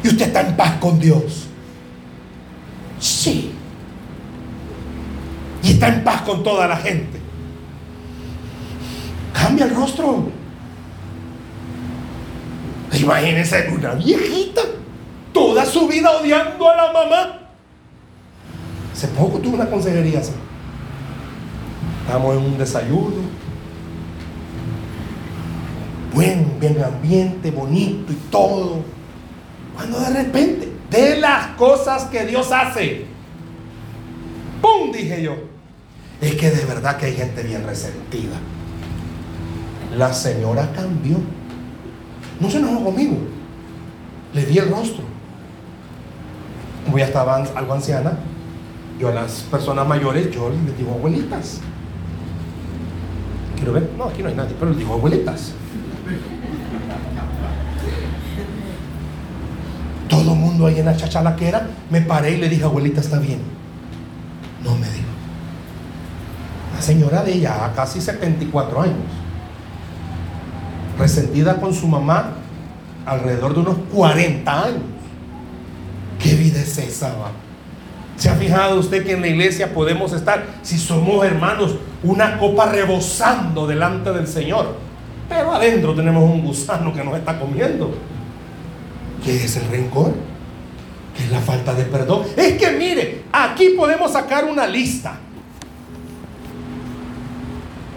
[0.04, 1.48] Y usted está en paz con Dios.
[2.98, 3.52] Sí.
[5.62, 7.20] Y está en paz con toda la gente.
[9.32, 10.41] Cambia el rostro.
[12.92, 14.62] Imagínense una viejita
[15.32, 17.38] toda su vida odiando a la mamá.
[18.92, 20.32] Hace poco tuve una consejería así.
[22.06, 23.22] Estamos en un desayuno.
[26.14, 28.80] Buen, bien ambiente, bonito y todo.
[29.74, 33.06] Cuando de repente, de las cosas que Dios hace,
[34.60, 34.92] ¡pum!
[34.92, 35.36] Dije yo.
[36.20, 38.36] Es que de verdad que hay gente bien resentida.
[39.96, 41.16] La señora cambió.
[42.42, 43.16] No se enojó conmigo.
[44.34, 45.04] Le di el rostro.
[46.84, 48.18] Como ya estaba algo anciana,
[48.98, 51.60] yo a las personas mayores, yo les digo abuelitas.
[53.54, 55.52] Quiero ver, no, aquí no hay nadie, pero les digo abuelitas.
[60.08, 63.38] Todo el mundo ahí en la chachalaquera, me paré y le dije, abuelita, está bien.
[64.64, 65.06] No me dijo.
[66.74, 68.96] La señora de ella, casi 74 años,
[71.02, 72.34] resentida con su mamá
[73.04, 74.82] alrededor de unos 40 años.
[76.20, 77.08] ¿Qué vida es esa?
[77.08, 77.32] Va?
[78.16, 82.66] ¿Se ha fijado usted que en la iglesia podemos estar, si somos hermanos, una copa
[82.66, 84.76] rebosando delante del Señor?
[85.28, 87.92] Pero adentro tenemos un gusano que nos está comiendo.
[89.24, 90.12] ¿Qué es el rencor?
[91.16, 92.22] ¿Qué es la falta de perdón?
[92.36, 95.18] Es que mire, aquí podemos sacar una lista.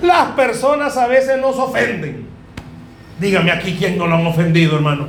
[0.01, 2.34] Las personas a veces nos ofenden.
[3.19, 5.07] Dígame aquí quién no lo han ofendido, hermano.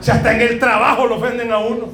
[0.00, 1.88] Si hasta en el trabajo lo ofenden a uno.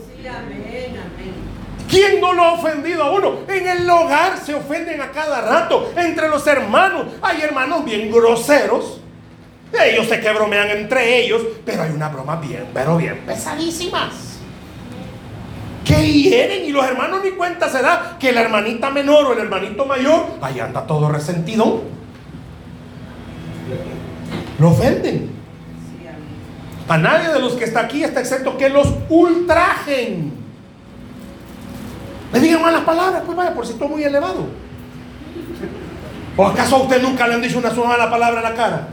[1.88, 3.40] ¿Quién no lo ha ofendido a uno?
[3.48, 5.92] En el hogar se ofenden a cada rato.
[5.96, 7.06] Entre los hermanos.
[7.20, 9.00] Hay hermanos bien groseros.
[9.72, 11.42] Ellos se que bromean entre ellos.
[11.64, 14.38] Pero hay una broma bien, pero bien pesadísimas.
[15.84, 19.40] Que hieren y los hermanos ni cuenta se da que la hermanita menor o el
[19.40, 21.82] hermanito mayor, ahí anda todo resentido.
[24.58, 25.39] Lo ofenden.
[26.90, 30.32] A nadie de los que está aquí está excepto que los ultrajen.
[32.32, 34.48] Le digan malas palabras, pues vaya, por si estoy muy elevado.
[36.36, 38.88] ¿O acaso a usted nunca le han dicho una sola mala palabra en la cara?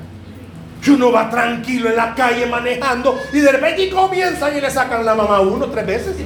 [0.79, 5.03] Que uno va tranquilo en la calle manejando y de repente comienza y le sacan
[5.03, 6.17] la mamá uno tres veces.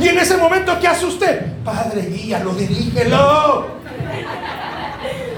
[0.00, 1.62] Y en ese momento, ¿qué hace usted?
[1.62, 3.68] Padre, guíalo, dirígelo.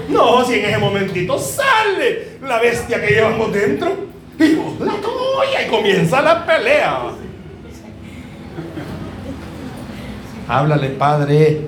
[0.09, 4.09] No, si en ese momentito sale la bestia que llevamos dentro
[4.79, 7.01] la tuya y comienza la pelea.
[10.47, 11.67] Háblale, Padre.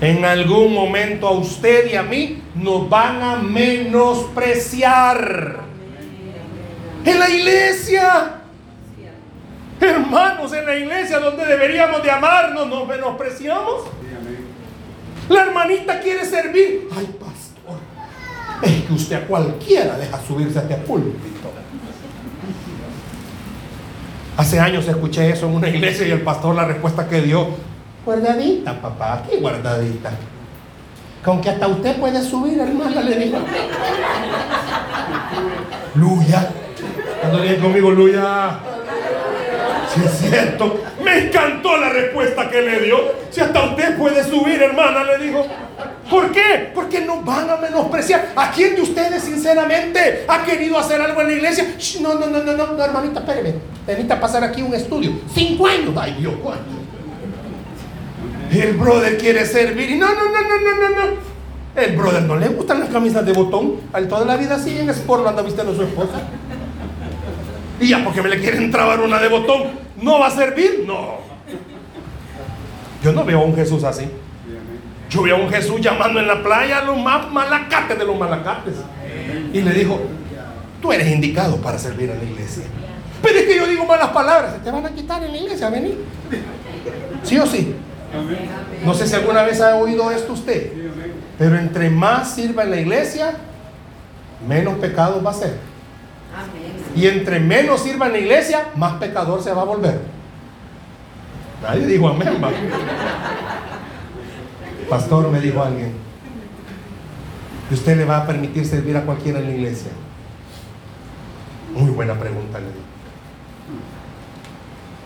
[0.00, 5.60] En algún momento a usted y a mí nos van a menospreciar.
[7.04, 8.36] En la iglesia.
[9.80, 13.84] Hermanos, en la iglesia donde deberíamos de amarnos, nos menospreciamos.
[15.28, 16.88] La hermanita quiere servir.
[16.96, 17.08] Ay.
[18.62, 21.50] Es que usted a cualquiera deja subirse a este púlpito.
[24.36, 27.48] Hace años escuché eso en una iglesia y el pastor la respuesta que dio,
[28.04, 30.10] guardadita, papá, ¿qué guardadita?
[31.24, 33.38] Con que hasta usted puede subir, hermana, le dijo.
[35.94, 36.48] Luya.
[37.20, 38.58] Cuando viene conmigo, Luya.
[39.92, 40.82] Si es cierto.
[41.04, 42.96] Me encantó la respuesta que le dio.
[43.30, 45.46] Si hasta usted puede subir, hermana, le dijo.
[46.10, 46.72] ¿Por qué?
[46.74, 48.32] Porque nos van a menospreciar.
[48.34, 51.76] ¿A quién de ustedes sinceramente ha querido hacer algo en la iglesia?
[52.00, 53.54] no, no, no, no, no, hermanita, espéreme.
[53.86, 55.12] Necesita pasar aquí un estudio.
[55.32, 55.94] Cinco años.
[55.96, 56.80] Ay, Dios, ¿cuánto?
[58.50, 61.30] El brother quiere servir y no, no, no, no, no, no, no.
[61.76, 63.76] El brother no le gustan las camisas de botón.
[63.92, 66.22] Al toda la vida así en Sport lo anda vistiendo su esposa.
[67.80, 69.70] Y ya porque me le quieren trabar una de botón,
[70.02, 70.82] ¿no va a servir?
[70.86, 71.18] No.
[73.02, 74.10] Yo no veo a un Jesús así.
[75.10, 78.16] Yo vi a un Jesús llamando en la playa a los más malacates de los
[78.16, 78.76] malacates.
[79.52, 80.00] Y le dijo,
[80.80, 82.62] tú eres indicado para servir a la iglesia.
[83.20, 85.68] Pero es que yo digo malas palabras, se te van a quitar en la iglesia,
[85.68, 85.98] venir.
[87.24, 87.74] ¿Sí o sí?
[88.84, 90.72] No sé si alguna vez ha oído esto usted.
[91.38, 93.34] Pero entre más sirva en la iglesia,
[94.46, 95.56] menos pecados va a ser.
[96.94, 100.00] Y entre menos sirva en la iglesia, más pecador se va a volver.
[101.62, 102.40] Nadie dijo amén.
[104.90, 105.92] Pastor, me dijo alguien,
[107.70, 109.92] ¿y usted le va a permitir servir a cualquiera en la iglesia?
[111.72, 112.80] Muy buena pregunta, le digo.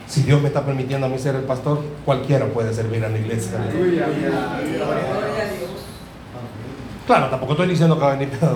[0.07, 3.19] Si Dios me está permitiendo a mí ser el pastor, cualquiera puede servir a la
[3.19, 3.59] iglesia.
[7.07, 8.31] Claro, tampoco estoy diciendo que va a venir.
[8.41, 8.49] No,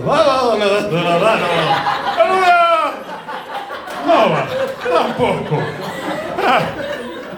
[4.95, 5.59] tampoco.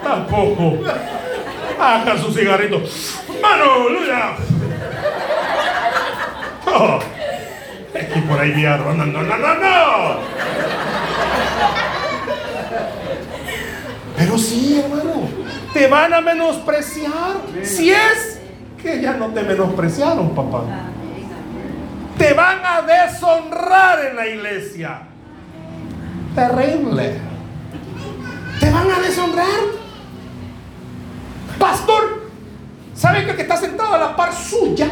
[0.01, 0.77] Tampoco.
[2.21, 2.81] Su cigarrito.
[3.41, 4.35] ¡Mano, Luya!
[6.67, 6.99] Oh,
[7.93, 8.97] es que por ahí vieron.
[8.97, 10.15] No, no, no, no, no.
[14.17, 15.27] Pero sí, hermano.
[15.73, 17.41] Te van a menospreciar.
[17.63, 18.39] Si es
[18.81, 20.63] que ya no te menospreciaron, papá.
[22.17, 25.01] Te van a deshonrar en la iglesia.
[26.35, 27.19] Terrible.
[28.59, 29.45] Te van a deshonrar.
[31.57, 32.20] Pastor,
[33.01, 34.87] ¿sabe que el que está sentado a la par suya?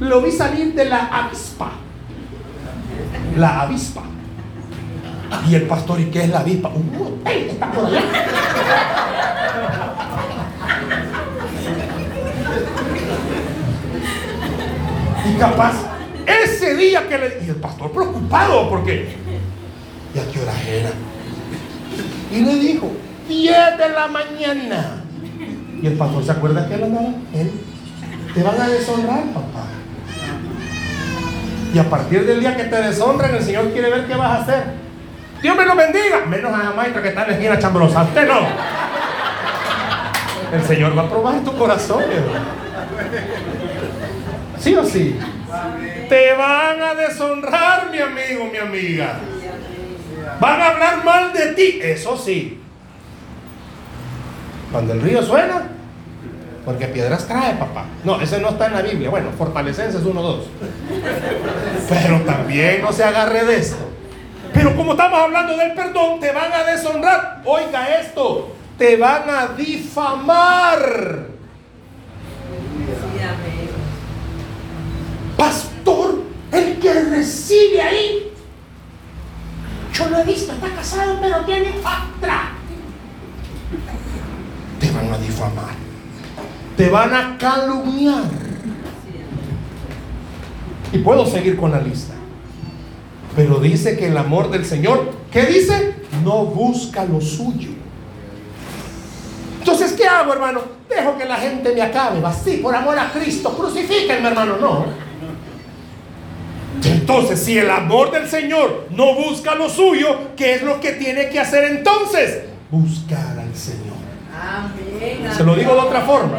[0.00, 1.70] Lo vi salir de la avispa.
[3.36, 4.02] La avispa.
[5.48, 6.70] Y el pastor, ¿y qué es la avispa?
[6.70, 8.02] Un está por allá.
[15.26, 15.74] Y capaz,
[16.26, 17.44] ese día que le...
[17.46, 19.16] Y el pastor preocupado porque...
[20.14, 20.90] ¿Y a qué hora era?
[22.30, 22.90] Y le dijo,
[23.28, 25.03] 10 de la mañana.
[25.84, 27.08] Y el pastor se acuerda que él andaba.
[27.34, 27.52] Él.
[28.32, 29.66] Te van a deshonrar, papá.
[31.74, 34.42] Y a partir del día que te deshonren, el Señor quiere ver qué vas a
[34.42, 34.64] hacer.
[35.42, 36.24] Dios me lo bendiga.
[36.26, 38.02] Menos a la maestra que está en la esquina chambrosa.
[38.02, 38.40] Usted no.
[40.56, 42.02] El Señor va a probar tu corazón,
[44.58, 45.18] ¿Sí o sí?
[46.08, 49.18] Te van a deshonrar, mi amigo, mi amiga.
[50.40, 52.58] Van a hablar mal de ti, eso sí.
[54.72, 55.73] Cuando el río suena,
[56.64, 57.84] porque piedras trae, papá.
[58.04, 59.10] No, ese no está en la Biblia.
[59.10, 60.38] Bueno, Fortalecenses 1-2.
[61.88, 63.76] Pero también no se agarre de esto.
[64.52, 67.42] Pero como estamos hablando del perdón, te van a deshonrar.
[67.44, 71.26] Oiga esto, te van a difamar.
[75.36, 76.22] Pastor,
[76.52, 78.32] el que recibe ahí.
[79.92, 82.52] Yo lo he visto, está casado, pero tiene otra.
[84.80, 85.83] Te van a difamar.
[86.76, 88.24] Te van a calumniar.
[90.92, 92.14] Y puedo seguir con la lista.
[93.36, 95.94] Pero dice que el amor del Señor, ¿qué dice?
[96.22, 97.70] No busca lo suyo.
[99.58, 100.60] Entonces, ¿qué hago, hermano?
[100.88, 102.24] Dejo que la gente me acabe.
[102.24, 103.56] Así, por amor a Cristo.
[103.56, 104.56] Crucifíquenme, hermano.
[104.58, 104.86] No.
[106.84, 111.28] Entonces, si el amor del Señor no busca lo suyo, ¿qué es lo que tiene
[111.28, 112.42] que hacer entonces?
[112.70, 113.94] Buscar al Señor.
[115.34, 116.38] Se lo digo de otra forma.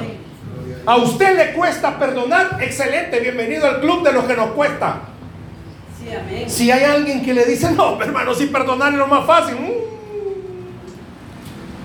[0.86, 5.02] A usted le cuesta perdonar, excelente, bienvenido al club de los que nos cuesta.
[6.46, 9.56] Si hay alguien que le dice, no, hermano, si perdonar es lo más fácil.
[9.56, 9.96] Mm.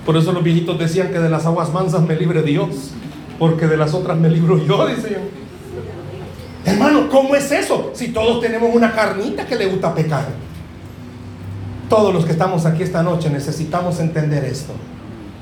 [0.05, 2.91] Por eso los viejitos decían que de las aguas mansas me libre Dios,
[3.39, 5.17] porque de las otras me libro yo, dice
[6.63, 7.91] Hermano, ¿cómo es eso?
[7.95, 10.27] Si todos tenemos una carnita que le gusta pecar.
[11.89, 14.73] Todos los que estamos aquí esta noche necesitamos entender esto.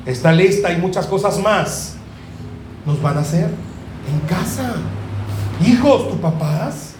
[0.05, 1.98] Esta lista y muchas cosas más
[2.85, 3.49] nos van a hacer
[4.07, 4.75] en casa.
[5.65, 6.93] Hijos, tus papás.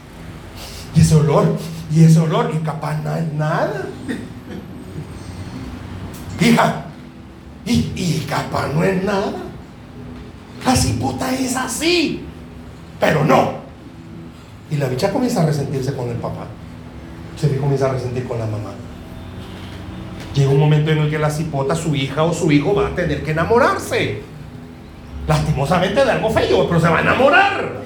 [0.95, 1.55] Y ese olor,
[1.91, 3.87] y ese olor, y capaz no es nada.
[6.41, 6.85] Hija,
[7.65, 9.33] y, y capaz no es nada.
[10.65, 12.23] Así puta es así.
[12.99, 13.59] Pero no.
[14.71, 16.47] Y la bicha comienza a resentirse con el papá.
[17.39, 18.71] Se comienza a resentir con la mamá.
[20.35, 22.95] Llega un momento en el que la cipota, su hija o su hijo, va a
[22.95, 24.21] tener que enamorarse.
[25.29, 27.83] Lastimosamente de algo feo, pero se va a enamorar.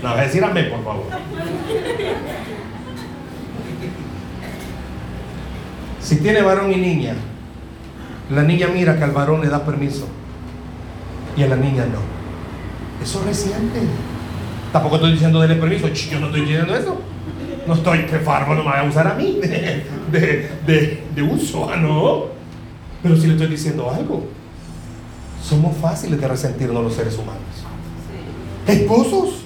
[0.00, 1.06] No, a decir amén, por favor.
[6.00, 7.14] Si tiene varón y niña,
[8.30, 10.06] la niña mira que al varón le da permiso
[11.36, 11.98] y a la niña no.
[13.02, 13.80] Eso es reciente.
[14.72, 17.00] Tampoco estoy diciendo dele permiso, yo no estoy diciendo eso.
[17.66, 21.68] No estoy, que farmo no me va a usar a mí de, de, de, uso,
[21.68, 22.26] ¿ah, no.
[23.02, 24.39] Pero si le estoy diciendo algo.
[25.42, 27.42] Somos fáciles de resentirnos los seres humanos.
[28.66, 29.42] Esposos,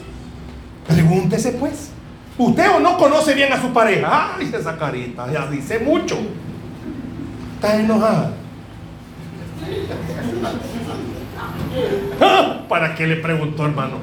[0.87, 1.91] pregúntese pues.
[2.37, 4.35] ¿Usted o no conoce bien a su pareja?
[4.37, 6.19] Ay, esa carita, ya dice mucho.
[7.55, 8.33] Está enojada.
[12.21, 13.99] Ah, ¿Para qué le preguntó, hermano?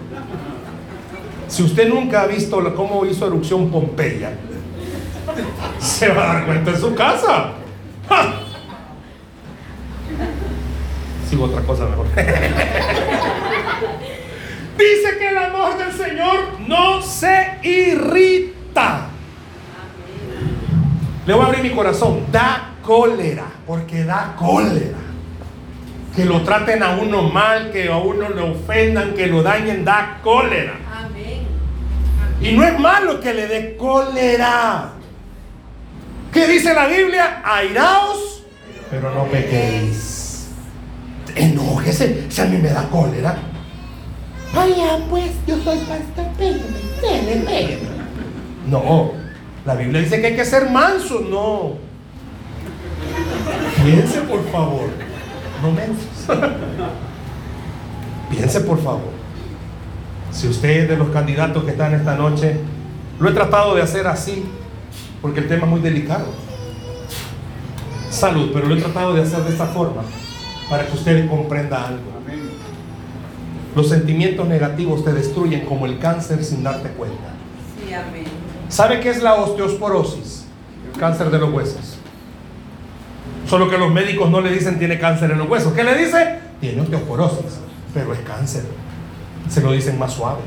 [1.48, 4.32] Si usted nunca ha visto cómo hizo erupción Pompeya,
[5.80, 7.52] se va a dar cuenta en su casa.
[11.42, 12.06] Otra cosa mejor.
[14.78, 19.08] Dice que el amor del Señor no se irrita.
[21.26, 22.28] Le voy a abrir mi corazón.
[22.32, 25.00] Da cólera, porque da cólera.
[26.16, 30.20] Que lo traten a uno mal, que a uno le ofendan, que lo dañen, da
[30.22, 30.74] cólera.
[32.40, 34.92] Y no es malo que le dé cólera.
[36.32, 37.42] ¿Qué dice la Biblia?
[37.44, 38.44] Airaos,
[38.90, 40.21] pero no pequéis.
[41.36, 43.38] Enójese, si a mí me da cólera.
[44.54, 47.80] Vaya, pues, yo soy pastor, pégame, pégame.
[48.70, 49.12] No,
[49.66, 51.76] la Biblia dice que hay que ser manso, no.
[53.84, 54.90] Piense, por favor.
[55.62, 56.08] No mensos.
[58.30, 59.12] Piense, por favor.
[60.32, 62.58] Si usted es de los candidatos que están esta noche,
[63.20, 64.46] lo he tratado de hacer así,
[65.22, 66.28] porque el tema es muy delicado.
[68.10, 70.04] Salud, pero lo he tratado de hacer de esta forma,
[70.72, 72.12] para que usted comprenda algo.
[73.76, 77.18] Los sentimientos negativos te destruyen como el cáncer sin darte cuenta.
[78.70, 80.46] ¿Sabe qué es la osteosporosis?
[80.98, 81.98] cáncer de los huesos.
[83.48, 85.74] Solo que los médicos no le dicen tiene cáncer en los huesos.
[85.74, 86.40] ¿Qué le dice?
[86.62, 87.60] Tiene osteoporosis,
[87.94, 88.64] pero es cáncer.
[89.50, 90.42] Se lo dicen más suave.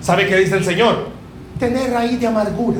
[0.00, 1.08] ¿Sabe qué dice el Señor?
[1.60, 2.78] Tener raíz de amargura.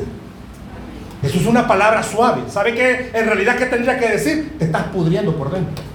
[1.23, 2.41] Eso es una palabra suave.
[2.49, 3.11] ¿Sabe qué?
[3.13, 4.55] En realidad, ¿qué tendría que decir?
[4.59, 5.86] Te estás pudriendo por dentro.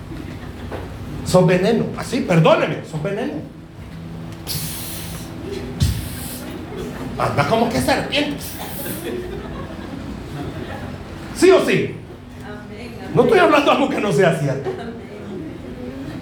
[1.27, 1.87] Son veneno.
[1.97, 3.35] Así, perdóneme, son veneno.
[7.19, 8.43] Anda como que serpiente.
[11.37, 11.97] ¿Sí o sí?
[13.15, 14.71] No estoy hablando algo que no sea cierto.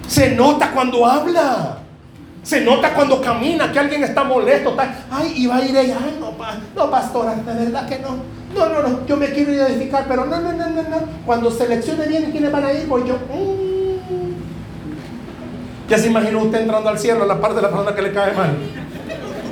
[0.07, 1.77] Se nota cuando habla.
[2.43, 4.75] Se nota cuando camina que alguien está molesto.
[5.11, 5.97] ay, y va a ir ella.
[6.03, 6.33] Ay, no,
[6.75, 8.41] no, pastora, de verdad que no.
[8.53, 10.97] No, no, no, yo me quiero identificar, pero no, no, no, no, no.
[11.25, 13.15] Cuando seleccione bien quiénes van a ir, voy yo.
[13.15, 13.70] Mm.
[15.91, 18.13] Ya se imaginó usted entrando al cielo a la parte de la persona que le
[18.13, 18.55] cae mal.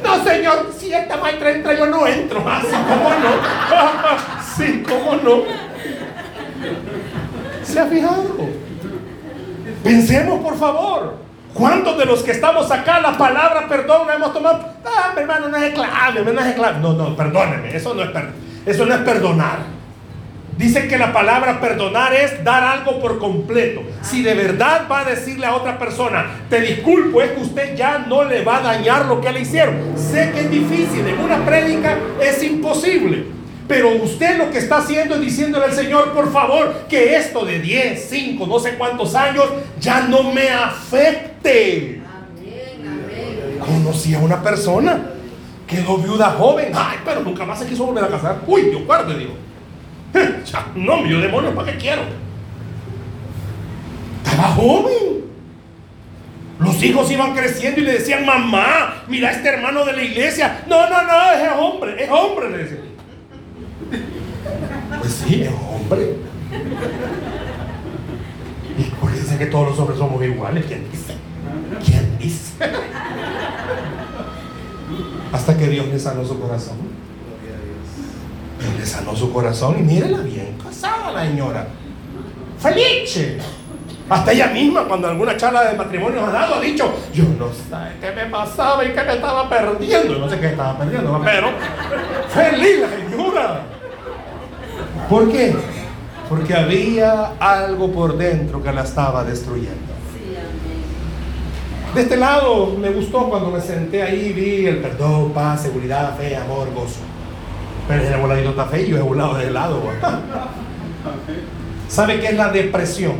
[0.02, 2.42] No, señor, si esta maestra entra, yo no entro.
[2.48, 4.40] Así como no.
[4.56, 5.44] Sí, cómo no.
[7.62, 8.38] ¿Se ha fijado?
[9.84, 11.18] Pensemos, por favor.
[11.54, 14.66] ¿Cuántos de los que estamos acá la palabra perdón no hemos tomado?
[14.86, 16.80] Ah, mi hermano, no es clave, no es clave.
[16.80, 18.10] No, no, perdóneme, eso no es,
[18.66, 19.58] eso no es perdonar.
[20.60, 23.82] Dice que la palabra perdonar es dar algo por completo.
[24.02, 28.00] Si de verdad va a decirle a otra persona, te disculpo, es que usted ya
[28.00, 29.78] no le va a dañar lo que le hicieron.
[29.96, 33.24] Sé que es difícil, en una prédica es imposible.
[33.70, 37.62] Pero usted lo que está haciendo es diciéndole al Señor, por favor, que esto de
[37.62, 39.46] 10, 5, no sé cuántos años
[39.80, 42.02] ya no me afecte.
[43.66, 45.04] Conocí a una persona,
[45.66, 48.40] quedó viuda joven, ay, pero nunca más se quiso volver a casar.
[48.46, 49.49] Uy, Dios guarde, digo.
[50.76, 52.02] no, yo demonio, ¿para qué quiero?
[54.24, 55.20] Estaba joven.
[56.60, 60.64] Los hijos iban creciendo y le decían, mamá, mira este hermano de la iglesia.
[60.68, 62.82] No, no, no, es hombre, es hombre, le decían.
[65.00, 66.16] Pues sí, es hombre.
[68.78, 70.66] ¿Y por que todos los hombres somos iguales?
[70.68, 71.14] ¿Quién dice?
[71.86, 72.54] ¿Quién dice?
[75.32, 76.89] Hasta que Dios le sanó su corazón
[78.78, 81.68] le sanó su corazón y mírela bien casada la señora.
[82.60, 83.38] Felice.
[84.10, 87.62] Hasta ella misma, cuando alguna charla de matrimonio ha dado, ha dicho, yo no sé
[88.02, 90.18] qué me pasaba y qué me estaba perdiendo.
[90.18, 91.50] No sé qué estaba perdiendo, pero
[92.30, 93.62] feliz la señora.
[95.08, 95.56] ¿Por qué?
[96.28, 99.90] Porque había algo por dentro que la estaba destruyendo.
[101.94, 106.36] De este lado me gustó cuando me senté ahí, vi el perdón, paz, seguridad, fe,
[106.36, 107.09] amor, gozo.
[107.90, 109.82] Pero el voladito está feo, es volado de lado.
[111.88, 113.16] ¿Sabe qué es la depresión?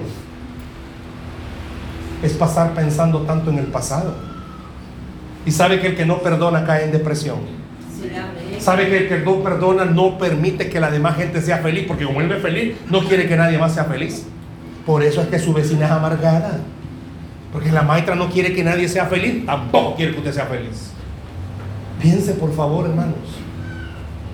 [2.22, 4.14] Es pasar pensando tanto en el pasado.
[5.44, 7.40] Y sabe que el que no perdona cae en depresión.
[8.60, 12.06] Sabe que el que no perdona no permite que la demás gente sea feliz, porque
[12.06, 14.28] como él es feliz, no quiere que nadie más sea feliz.
[14.86, 16.60] Por eso es que su vecina es amargada.
[17.52, 20.92] Porque la maestra no quiere que nadie sea feliz, tampoco quiere que usted sea feliz.
[22.00, 23.39] Piense por favor, hermanos.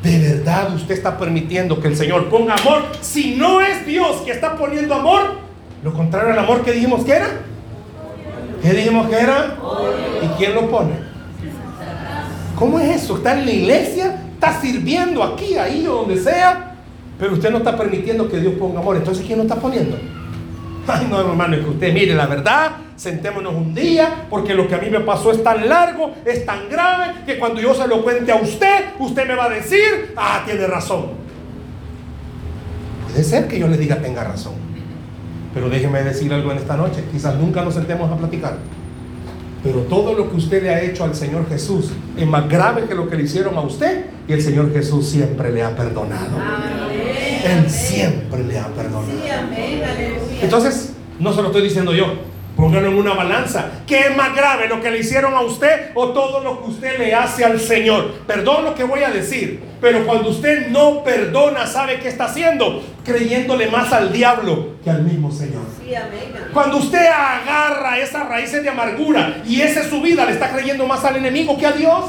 [0.06, 2.84] ¿De verdad usted está permitiendo que el Señor ponga amor?
[3.02, 5.40] Si no es Dios que está poniendo amor,
[5.84, 7.28] lo contrario al amor que dijimos que era.
[8.62, 9.58] ¿Qué dijimos que era?
[10.22, 10.92] ¿Y quién lo pone?
[12.56, 13.18] ¿Cómo es eso?
[13.18, 16.76] Está en la iglesia, está sirviendo aquí, ahí o donde sea,
[17.18, 18.98] pero usted no está permitiendo que Dios ponga amor.
[18.98, 19.98] Entonces, ¿quién lo está poniendo?
[20.88, 24.76] Ay, no, hermano, es que usted mire la verdad, sentémonos un día, porque lo que
[24.76, 28.04] a mí me pasó es tan largo, es tan grave, que cuando yo se lo
[28.04, 31.08] cuente a usted, usted me va a decir, ah, tiene razón.
[33.08, 34.54] Puede ser que yo le diga tenga razón,
[35.54, 38.58] pero déjeme decir algo en esta noche, quizás nunca nos sentemos a platicar.
[39.64, 42.94] Pero todo lo que usted le ha hecho al Señor Jesús es más grave que
[42.94, 46.38] lo que le hicieron a usted y el Señor Jesús siempre le ha perdonado.
[47.44, 49.08] Él siempre le ha perdonado.
[50.40, 52.35] Entonces, no se lo estoy diciendo yo.
[52.56, 53.70] Póngalo en una balanza.
[53.86, 56.98] ¿Qué es más grave, lo que le hicieron a usted o todo lo que usted
[56.98, 58.12] le hace al Señor?
[58.26, 62.82] Perdón lo que voy a decir, pero cuando usted no perdona, ¿sabe qué está haciendo?
[63.04, 65.64] Creyéndole más al diablo que al mismo Señor.
[66.54, 70.88] Cuando usted agarra esas raíces de amargura y esa es su vida, le está creyendo
[70.88, 72.06] más al enemigo que a Dios.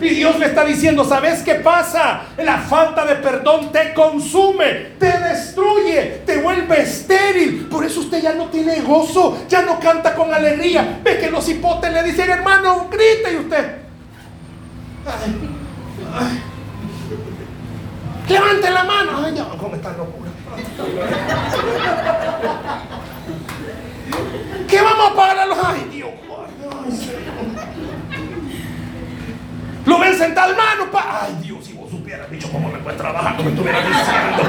[0.00, 2.22] Y Dios le está diciendo, ¿sabes qué pasa?
[2.38, 7.66] La falta de perdón te consume, te destruye, te vuelve estéril.
[7.66, 11.00] Por eso usted ya no tiene gozo, ya no canta con alegría.
[11.02, 13.78] Ve que los hipotes le dicen, hermano, grite y usted.
[18.28, 19.24] Levante la mano.
[19.24, 20.30] Ay, ya, ¿cómo está locura?
[24.68, 25.58] ¿Qué vamos a pagar a los?
[25.64, 26.10] Ay, Dios.
[29.88, 30.90] Lo ven sentado, hermano.
[30.92, 34.42] Pa Ay, Dios, si vos supieras, dicho, cómo me puedes trabajar, como estuviera diciendo.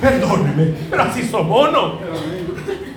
[0.00, 2.00] Perdóneme, pero así somos, ¿no?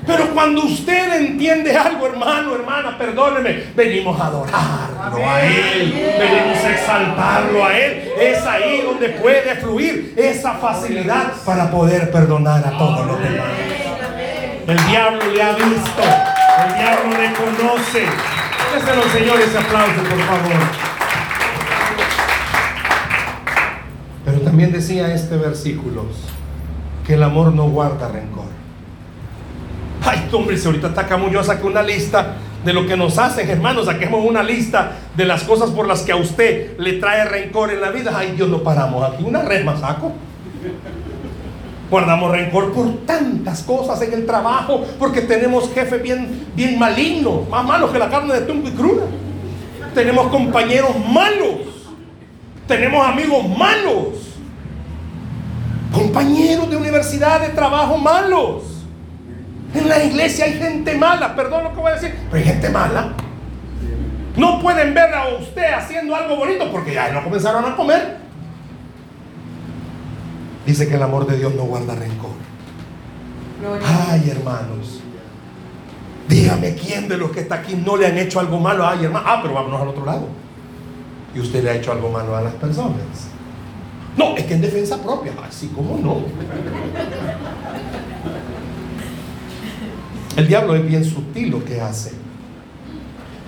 [0.08, 6.72] Pero cuando usted entiende algo, hermano, hermana, perdóneme, venimos a adorarlo a Él, venimos a
[6.72, 8.10] exaltarlo a Él.
[8.20, 13.48] Es ahí donde puede fluir esa facilidad para poder perdonar a todos los demás.
[14.68, 16.04] El diablo le ha visto,
[16.66, 18.06] el diablo le conoce.
[18.74, 20.87] Déselo, Señor, ese aplauso, por favor.
[24.48, 26.06] También decía este versículo
[27.06, 28.46] que el amor no guarda rencor.
[30.06, 33.88] Ay, hombre, si ahorita atacamos, yo saqué una lista de lo que nos hacen, hermanos.
[33.88, 37.82] Saquemos una lista de las cosas por las que a usted le trae rencor en
[37.82, 38.14] la vida.
[38.16, 39.22] Ay, Dios, no paramos aquí.
[39.26, 40.14] Una red más saco.
[41.92, 47.66] Guardamos rencor por tantas cosas en el trabajo, porque tenemos jefes bien, bien malignos, más
[47.66, 49.04] malos que la carne de tumbo y cruda.
[49.94, 51.78] Tenemos compañeros malos
[52.68, 54.27] tenemos amigos malos.
[55.92, 58.64] Compañeros de universidad, de trabajo malos.
[59.74, 62.70] En la iglesia hay gente mala, perdón lo que voy a decir, pero hay gente
[62.70, 63.14] mala.
[64.36, 68.18] No pueden ver a usted haciendo algo bonito porque ya no comenzaron a comer.
[70.66, 72.32] Dice que el amor de Dios no guarda rencor.
[73.84, 75.02] Ay, hermanos.
[76.28, 78.86] Dígame quién de los que está aquí no le han hecho algo malo.
[78.86, 79.26] Ay, hermano.
[79.28, 80.28] Ah, pero vámonos al otro lado
[81.38, 83.30] y usted le ha hecho algo malo a las personas.
[84.18, 86.22] No, es que en defensa propia, así como no.
[90.36, 92.12] El diablo es bien sutil lo que hace.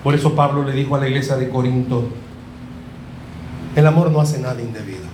[0.02, 2.08] Por eso Pablo le dijo a la iglesia de Corinto,
[3.76, 5.04] el amor no hace nada indebido.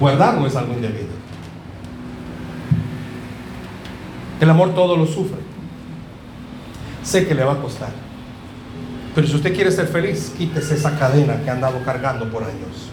[0.00, 1.14] Guardar no es algo indebido.
[4.40, 5.38] El amor todo lo sufre.
[7.02, 7.90] Sé que le va a costar.
[9.14, 12.90] Pero si usted quiere ser feliz, quítese esa cadena que ha andado cargando por años.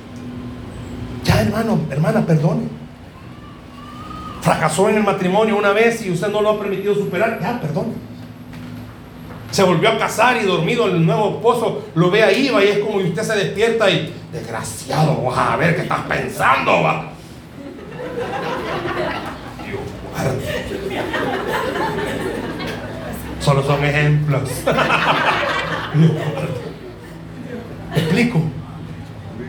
[1.42, 2.68] Hermano, hermana, perdone.
[4.42, 7.40] Fracasó en el matrimonio una vez y usted no lo ha permitido superar.
[7.42, 7.94] Ya, perdone.
[9.50, 12.80] Se volvió a casar y dormido el nuevo esposo lo ve ahí, va, y es
[12.80, 17.12] como usted se despierta y, desgraciado, vas a ver qué estás pensando, va.
[23.42, 24.44] Solo son ejemplos.
[27.96, 28.42] explico?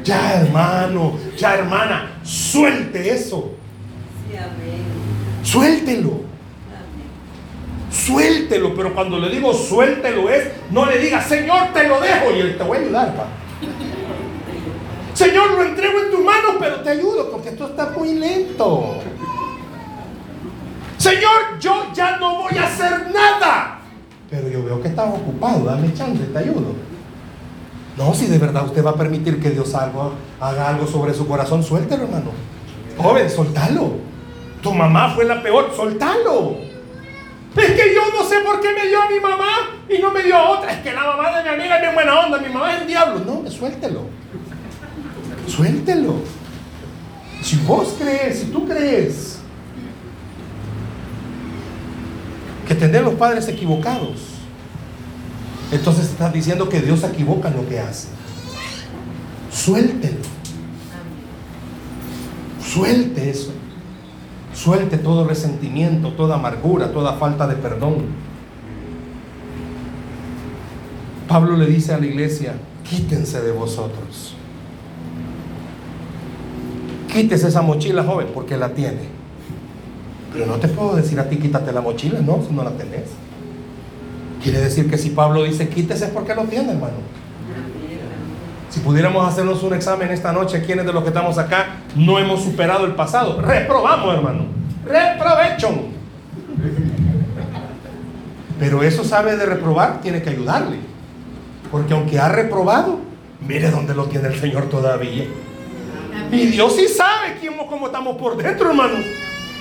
[0.04, 3.52] Ya hermano, ya hermana, suelte eso.
[5.42, 6.22] Suéltelo.
[7.90, 12.40] Suéltelo, pero cuando le digo suéltelo es, no le diga, Señor, te lo dejo y
[12.40, 13.26] él te voy a ayudar, pa.
[15.14, 18.96] Señor, lo entrego en tu mano, pero te ayudo porque esto está muy lento.
[20.96, 23.78] Señor, yo ya no voy a hacer nada
[24.32, 26.74] pero yo veo que estás ocupado, dame chance, te ayudo.
[27.96, 31.62] No, si de verdad usted va a permitir que Dios haga algo sobre su corazón,
[31.62, 32.30] suéltelo, hermano.
[32.96, 33.92] Joven, soltalo.
[34.62, 36.56] Tu mamá fue la peor, soltalo.
[37.56, 40.22] Es que yo no sé por qué me dio a mi mamá y no me
[40.22, 40.72] dio a otra.
[40.72, 42.86] Es que la mamá de mi amiga es bien buena onda, mi mamá es el
[42.86, 43.20] diablo.
[43.26, 44.06] No, suéltelo.
[45.46, 46.14] Suéltelo.
[47.42, 49.40] Si vos crees, si tú crees
[52.66, 54.41] que tener los padres equivocados.
[55.72, 58.08] Entonces estás diciendo que Dios se equivoca en lo que hace.
[59.50, 60.20] Suéltelo.
[62.62, 63.52] Suelte eso.
[64.54, 68.04] Suelte todo resentimiento, toda amargura, toda falta de perdón.
[71.26, 72.54] Pablo le dice a la iglesia,
[72.88, 74.34] quítense de vosotros.
[77.10, 79.08] Quítese esa mochila, joven, porque la tiene.
[80.32, 83.21] Pero no te puedo decir a ti quítate la mochila, no, si no la tenés.
[84.42, 86.94] Quiere decir que si Pablo dice quítese es porque lo tiene, hermano.
[88.70, 92.42] Si pudiéramos hacernos un examen esta noche, ¿quiénes de los que estamos acá no hemos
[92.42, 93.40] superado el pasado?
[93.40, 94.46] Reprobamos, hermano.
[94.84, 95.68] Reprovecho.
[98.58, 100.78] Pero eso sabe de reprobar, tiene que ayudarle.
[101.70, 103.00] Porque aunque ha reprobado,
[103.46, 105.26] mire dónde lo tiene el Señor todavía.
[106.30, 107.36] Y Dios sí sabe
[107.68, 108.94] cómo estamos por dentro, hermano.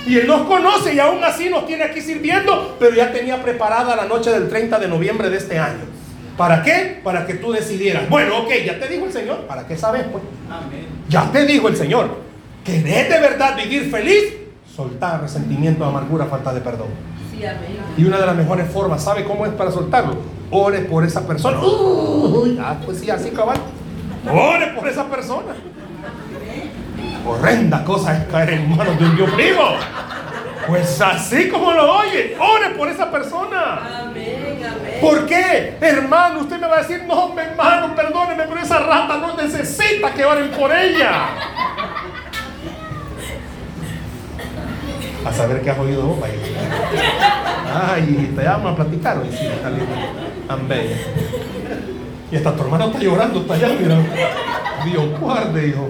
[0.06, 3.94] Y Él nos conoce y aún así nos tiene aquí sirviendo, pero ya tenía preparada
[3.94, 5.84] la noche del 30 de noviembre de este año.
[6.36, 7.00] ¿Para qué?
[7.04, 8.08] Para que tú decidieras.
[8.08, 9.46] Bueno, ok, ya te dijo el Señor.
[9.46, 10.24] ¿Para qué sabes, pues?
[11.08, 12.16] Ya te dijo el Señor.
[12.64, 14.34] ¿Querés de verdad vivir feliz?
[14.74, 16.88] Soltar resentimiento, amargura, falta de perdón.
[17.96, 20.16] Y una de las mejores formas, ¿sabe cómo es para soltarlo?
[20.50, 21.58] Ore por esa persona.
[22.60, 23.58] ah, pues sí, así cabal.
[24.30, 25.54] Ore por esa persona.
[27.24, 29.76] Horrenda cosa es caer en manos de un Dios vivo.
[30.66, 33.80] Pues así como lo oye, ore por esa persona.
[34.02, 34.98] Amén, amén.
[35.00, 35.76] ¿Por qué?
[35.80, 40.24] Hermano, usted me va a decir, no, hermano, perdóneme, pero esa rata no necesita que
[40.24, 41.26] oren por ella.
[45.24, 46.18] A saber qué has oído vos,
[47.74, 49.86] Ay, te llaman a platicar hoy, sí, está lindo.
[52.30, 53.98] Y hasta tu hermano está llorando, está allá, mira.
[54.84, 55.88] Dios guarde, hijo.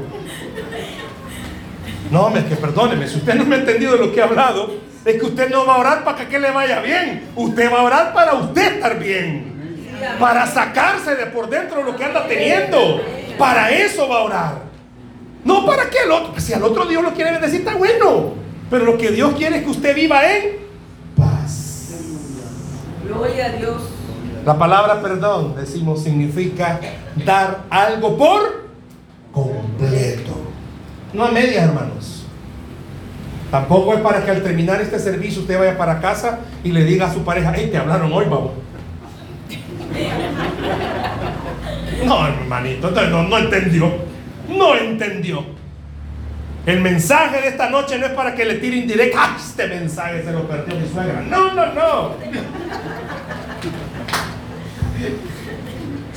[2.12, 4.70] No, es que perdóneme, si usted no me ha entendido de lo que he hablado,
[5.02, 7.30] es que usted no va a orar para que le vaya bien.
[7.34, 9.88] Usted va a orar para usted estar bien.
[10.20, 13.00] Para sacarse de por dentro lo que anda teniendo.
[13.38, 14.54] Para eso va a orar.
[15.42, 18.34] No para que el otro, si al otro Dios lo quiere bendecir, está bueno.
[18.68, 20.58] Pero lo que Dios quiere es que usted viva en
[21.16, 21.94] paz.
[23.06, 23.82] Gloria a Dios.
[24.44, 26.78] La palabra perdón, decimos, significa
[27.24, 28.61] dar algo por.
[31.12, 32.26] No a medias, hermanos.
[33.50, 37.08] Tampoco es para que al terminar este servicio usted vaya para casa y le diga
[37.08, 38.52] a su pareja, hey, te hablaron hoy, vamos.
[42.04, 43.92] No, hermanito, entonces no, no entendió.
[44.48, 45.44] No entendió.
[46.66, 49.16] El mensaje de esta noche no es para que le tire indirecto.
[49.20, 51.20] ¡Ah, este mensaje se lo perdió mi suegra!
[51.20, 52.16] No, no, no.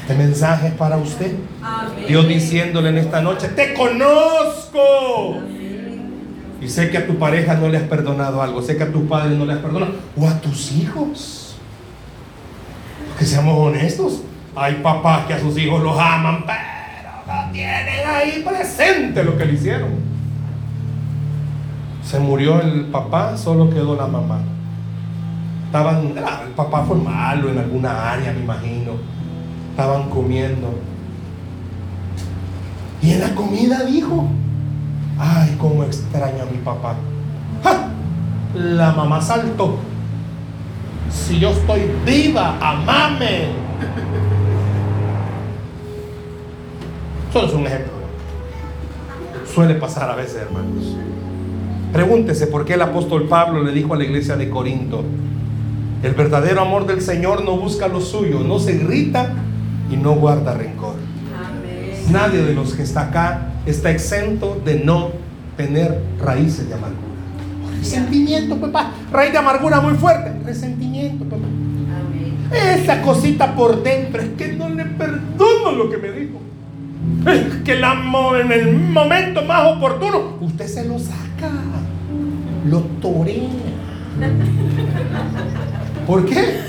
[0.07, 1.33] Este mensaje es para usted.
[2.07, 5.39] Dios diciéndole en esta noche, te conozco.
[6.61, 9.07] Y sé que a tu pareja no le has perdonado algo, sé que a tus
[9.07, 11.55] padres no le has perdonado, o a tus hijos.
[13.17, 14.21] Que seamos honestos.
[14.55, 19.45] Hay papás que a sus hijos los aman, pero no tienen ahí presente lo que
[19.45, 19.89] le hicieron.
[22.03, 24.37] Se murió el papá, solo quedó la mamá.
[25.65, 29.15] Estaban, el papá fue malo en alguna área, me imagino
[29.75, 30.69] estaban comiendo.
[33.01, 34.25] Y en la comida dijo,
[35.19, 36.95] ay, cómo extraño a mi papá.
[38.53, 39.75] La mamá saltó.
[41.11, 43.49] Si yo estoy viva, amame.
[47.33, 47.91] Solo es un ejemplo.
[49.53, 50.95] Suele pasar a veces, hermanos.
[51.91, 55.03] Pregúntese por qué el apóstol Pablo le dijo a la iglesia de Corinto,
[56.01, 59.33] el verdadero amor del Señor no busca lo suyo, no se irrita
[59.89, 60.95] y no guarda rencor.
[62.11, 65.11] Nadie de los que está acá está exento de no
[65.57, 67.01] tener raíces de amargura.
[67.79, 68.91] Resentimiento, papá.
[69.11, 70.31] Raíz de amargura muy fuerte.
[70.43, 71.45] Resentimiento, papá.
[72.53, 76.39] Esa cosita por dentro es que no le perdono lo que me dijo.
[77.27, 77.93] Es que la,
[78.39, 81.49] en el momento más oportuno, usted se lo saca,
[82.67, 83.49] lo torea.
[86.07, 86.59] ¿Por qué?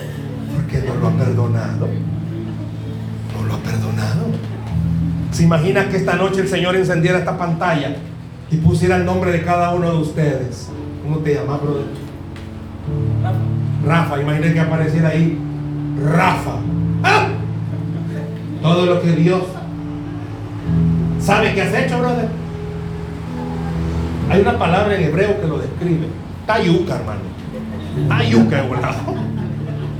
[0.54, 1.88] Porque no lo ha perdonado
[3.66, 4.26] perdonado.
[5.32, 7.96] ¿Se imagina que esta noche el Señor encendiera esta pantalla
[8.50, 10.70] y pusiera el nombre de cada uno de ustedes?
[11.02, 11.84] ¿Cómo te llamas, brother?
[13.84, 15.38] Rafa, imagínate que apareciera ahí
[16.02, 16.52] Rafa.
[17.02, 17.28] ¡Ah!
[18.62, 19.42] Todo lo que Dios
[21.20, 22.28] sabe que has hecho, brother.
[24.30, 26.06] Hay una palabra en hebreo que lo describe.
[26.46, 27.20] Tayuca, hermano.
[28.08, 29.14] Tayuca, volado.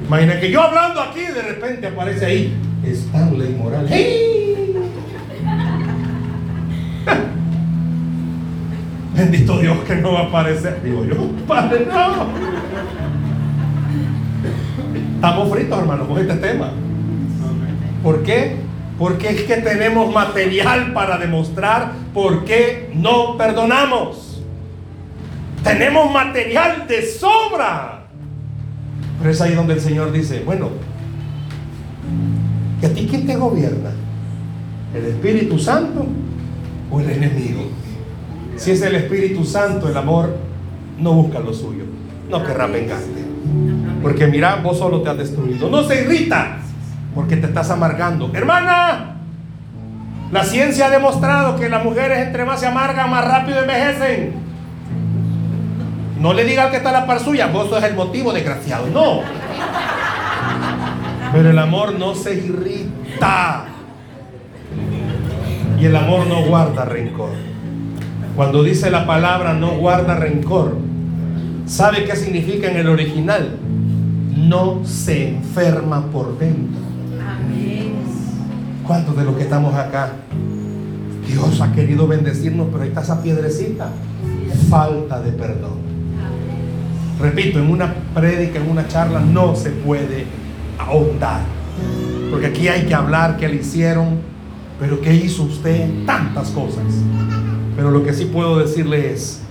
[0.06, 2.56] Imagina que yo hablando aquí de repente aparece ahí
[2.92, 3.90] Stanley Morales.
[9.14, 10.82] Bendito Dios que no va a aparecer.
[10.82, 11.16] Digo yo,
[11.46, 12.26] Padre, no.
[15.14, 16.70] Estamos fritos, hermano, con este tema.
[18.02, 18.56] ¿Por qué?
[18.98, 24.42] Porque es que tenemos material para demostrar por qué no perdonamos.
[25.64, 28.04] Tenemos material de sobra.
[29.18, 30.70] Pero es ahí donde el Señor dice, bueno,
[32.82, 33.90] ¿Y a ti quién te gobierna?
[34.94, 36.06] ¿El Espíritu Santo
[36.90, 37.62] o el enemigo?
[38.56, 40.36] Si es el Espíritu Santo, el amor
[40.98, 41.84] no busca lo suyo,
[42.30, 43.24] no querrá vengarte.
[44.02, 45.68] Porque mira, vos solo te has destruido.
[45.68, 46.58] No se irrita
[47.14, 48.30] porque te estás amargando.
[48.34, 49.16] Hermana,
[50.32, 54.34] la ciencia ha demostrado que las mujeres entre más se amargan, más rápido envejecen.
[56.18, 58.86] No le diga al que está a la par suya, vos sos el motivo, desgraciado.
[58.88, 59.20] No.
[61.36, 63.66] Pero el amor no se irrita.
[65.78, 67.28] Y el amor no guarda rencor.
[68.34, 70.78] Cuando dice la palabra no guarda rencor,
[71.66, 73.50] ¿sabe qué significa en el original?
[74.34, 76.80] No se enferma por dentro.
[78.86, 80.12] ¿Cuántos de los que estamos acá?
[81.28, 83.90] Dios ha querido bendecirnos, pero ahí está esa piedrecita.
[84.70, 85.84] Falta de perdón.
[87.20, 90.45] Repito, en una prédica, en una charla, no se puede
[90.78, 91.40] ahondar.
[92.30, 94.18] Porque aquí hay que hablar qué le hicieron,
[94.80, 96.84] pero qué hizo usted, tantas cosas.
[97.76, 99.42] Pero lo que sí puedo decirle es,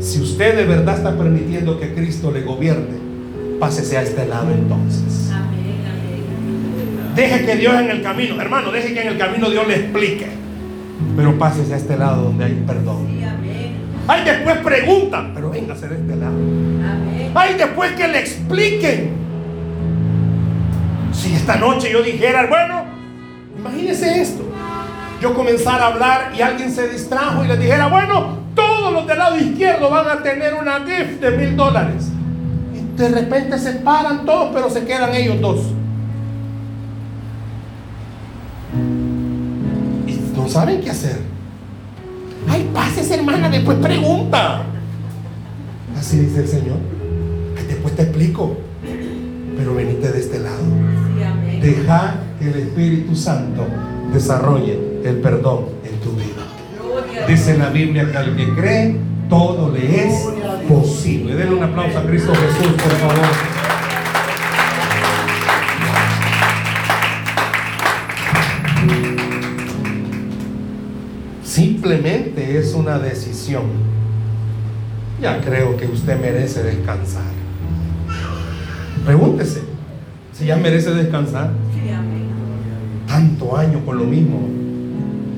[0.00, 2.96] si usted de verdad está permitiendo que Cristo le gobierne,
[3.58, 5.30] pásese a este lado entonces.
[7.14, 10.26] Deje que Dios en el camino, hermano, deje que en el camino Dios le explique.
[11.16, 13.06] Pero pásese a este lado donde hay perdón.
[14.08, 16.34] Ay, después preguntan, pero véngase de este lado.
[17.34, 19.21] Ay, después que le expliquen.
[21.32, 22.84] Si esta noche yo dijera, bueno,
[23.58, 24.42] imagínese esto.
[25.18, 29.16] Yo comenzara a hablar y alguien se distrajo y le dijera, bueno, todos los del
[29.16, 32.08] lado izquierdo van a tener una gift de mil dólares.
[32.74, 35.60] Y de repente se paran todos, pero se quedan ellos dos.
[40.06, 41.18] Y no saben qué hacer.
[42.46, 44.64] Ay, pases hermana, después pregunta.
[45.98, 46.76] Así dice el Señor.
[47.56, 48.54] Que después te explico.
[49.56, 50.62] Pero venite de este lado.
[51.62, 53.64] Deja que el Espíritu Santo
[54.12, 56.42] desarrolle el perdón en tu vida.
[57.28, 58.96] Dice la Biblia que al que cree,
[59.28, 60.28] todo le es
[60.68, 61.36] posible.
[61.36, 63.28] Denle un aplauso a Cristo Jesús, por favor.
[71.44, 73.62] Simplemente es una decisión.
[75.20, 77.22] Ya creo que usted merece descansar.
[79.06, 79.71] Pregúntese
[80.42, 81.50] si ya merece descansar.
[83.06, 84.40] Tanto año con lo mismo.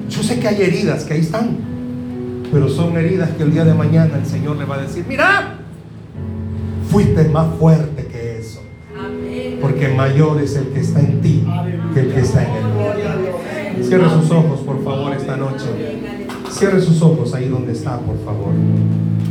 [0.08, 1.58] Yo sé que hay heridas que ahí están,
[2.50, 5.56] pero son heridas que el día de mañana el Señor le va a decir, mira,
[6.88, 8.62] fuiste más fuerte que eso.
[9.60, 11.44] Porque mayor es el que está en ti
[11.92, 13.84] que el que está en él.
[13.84, 15.66] Cierre sus ojos, por favor, esta noche.
[16.50, 18.54] Cierre sus ojos ahí donde está, por favor.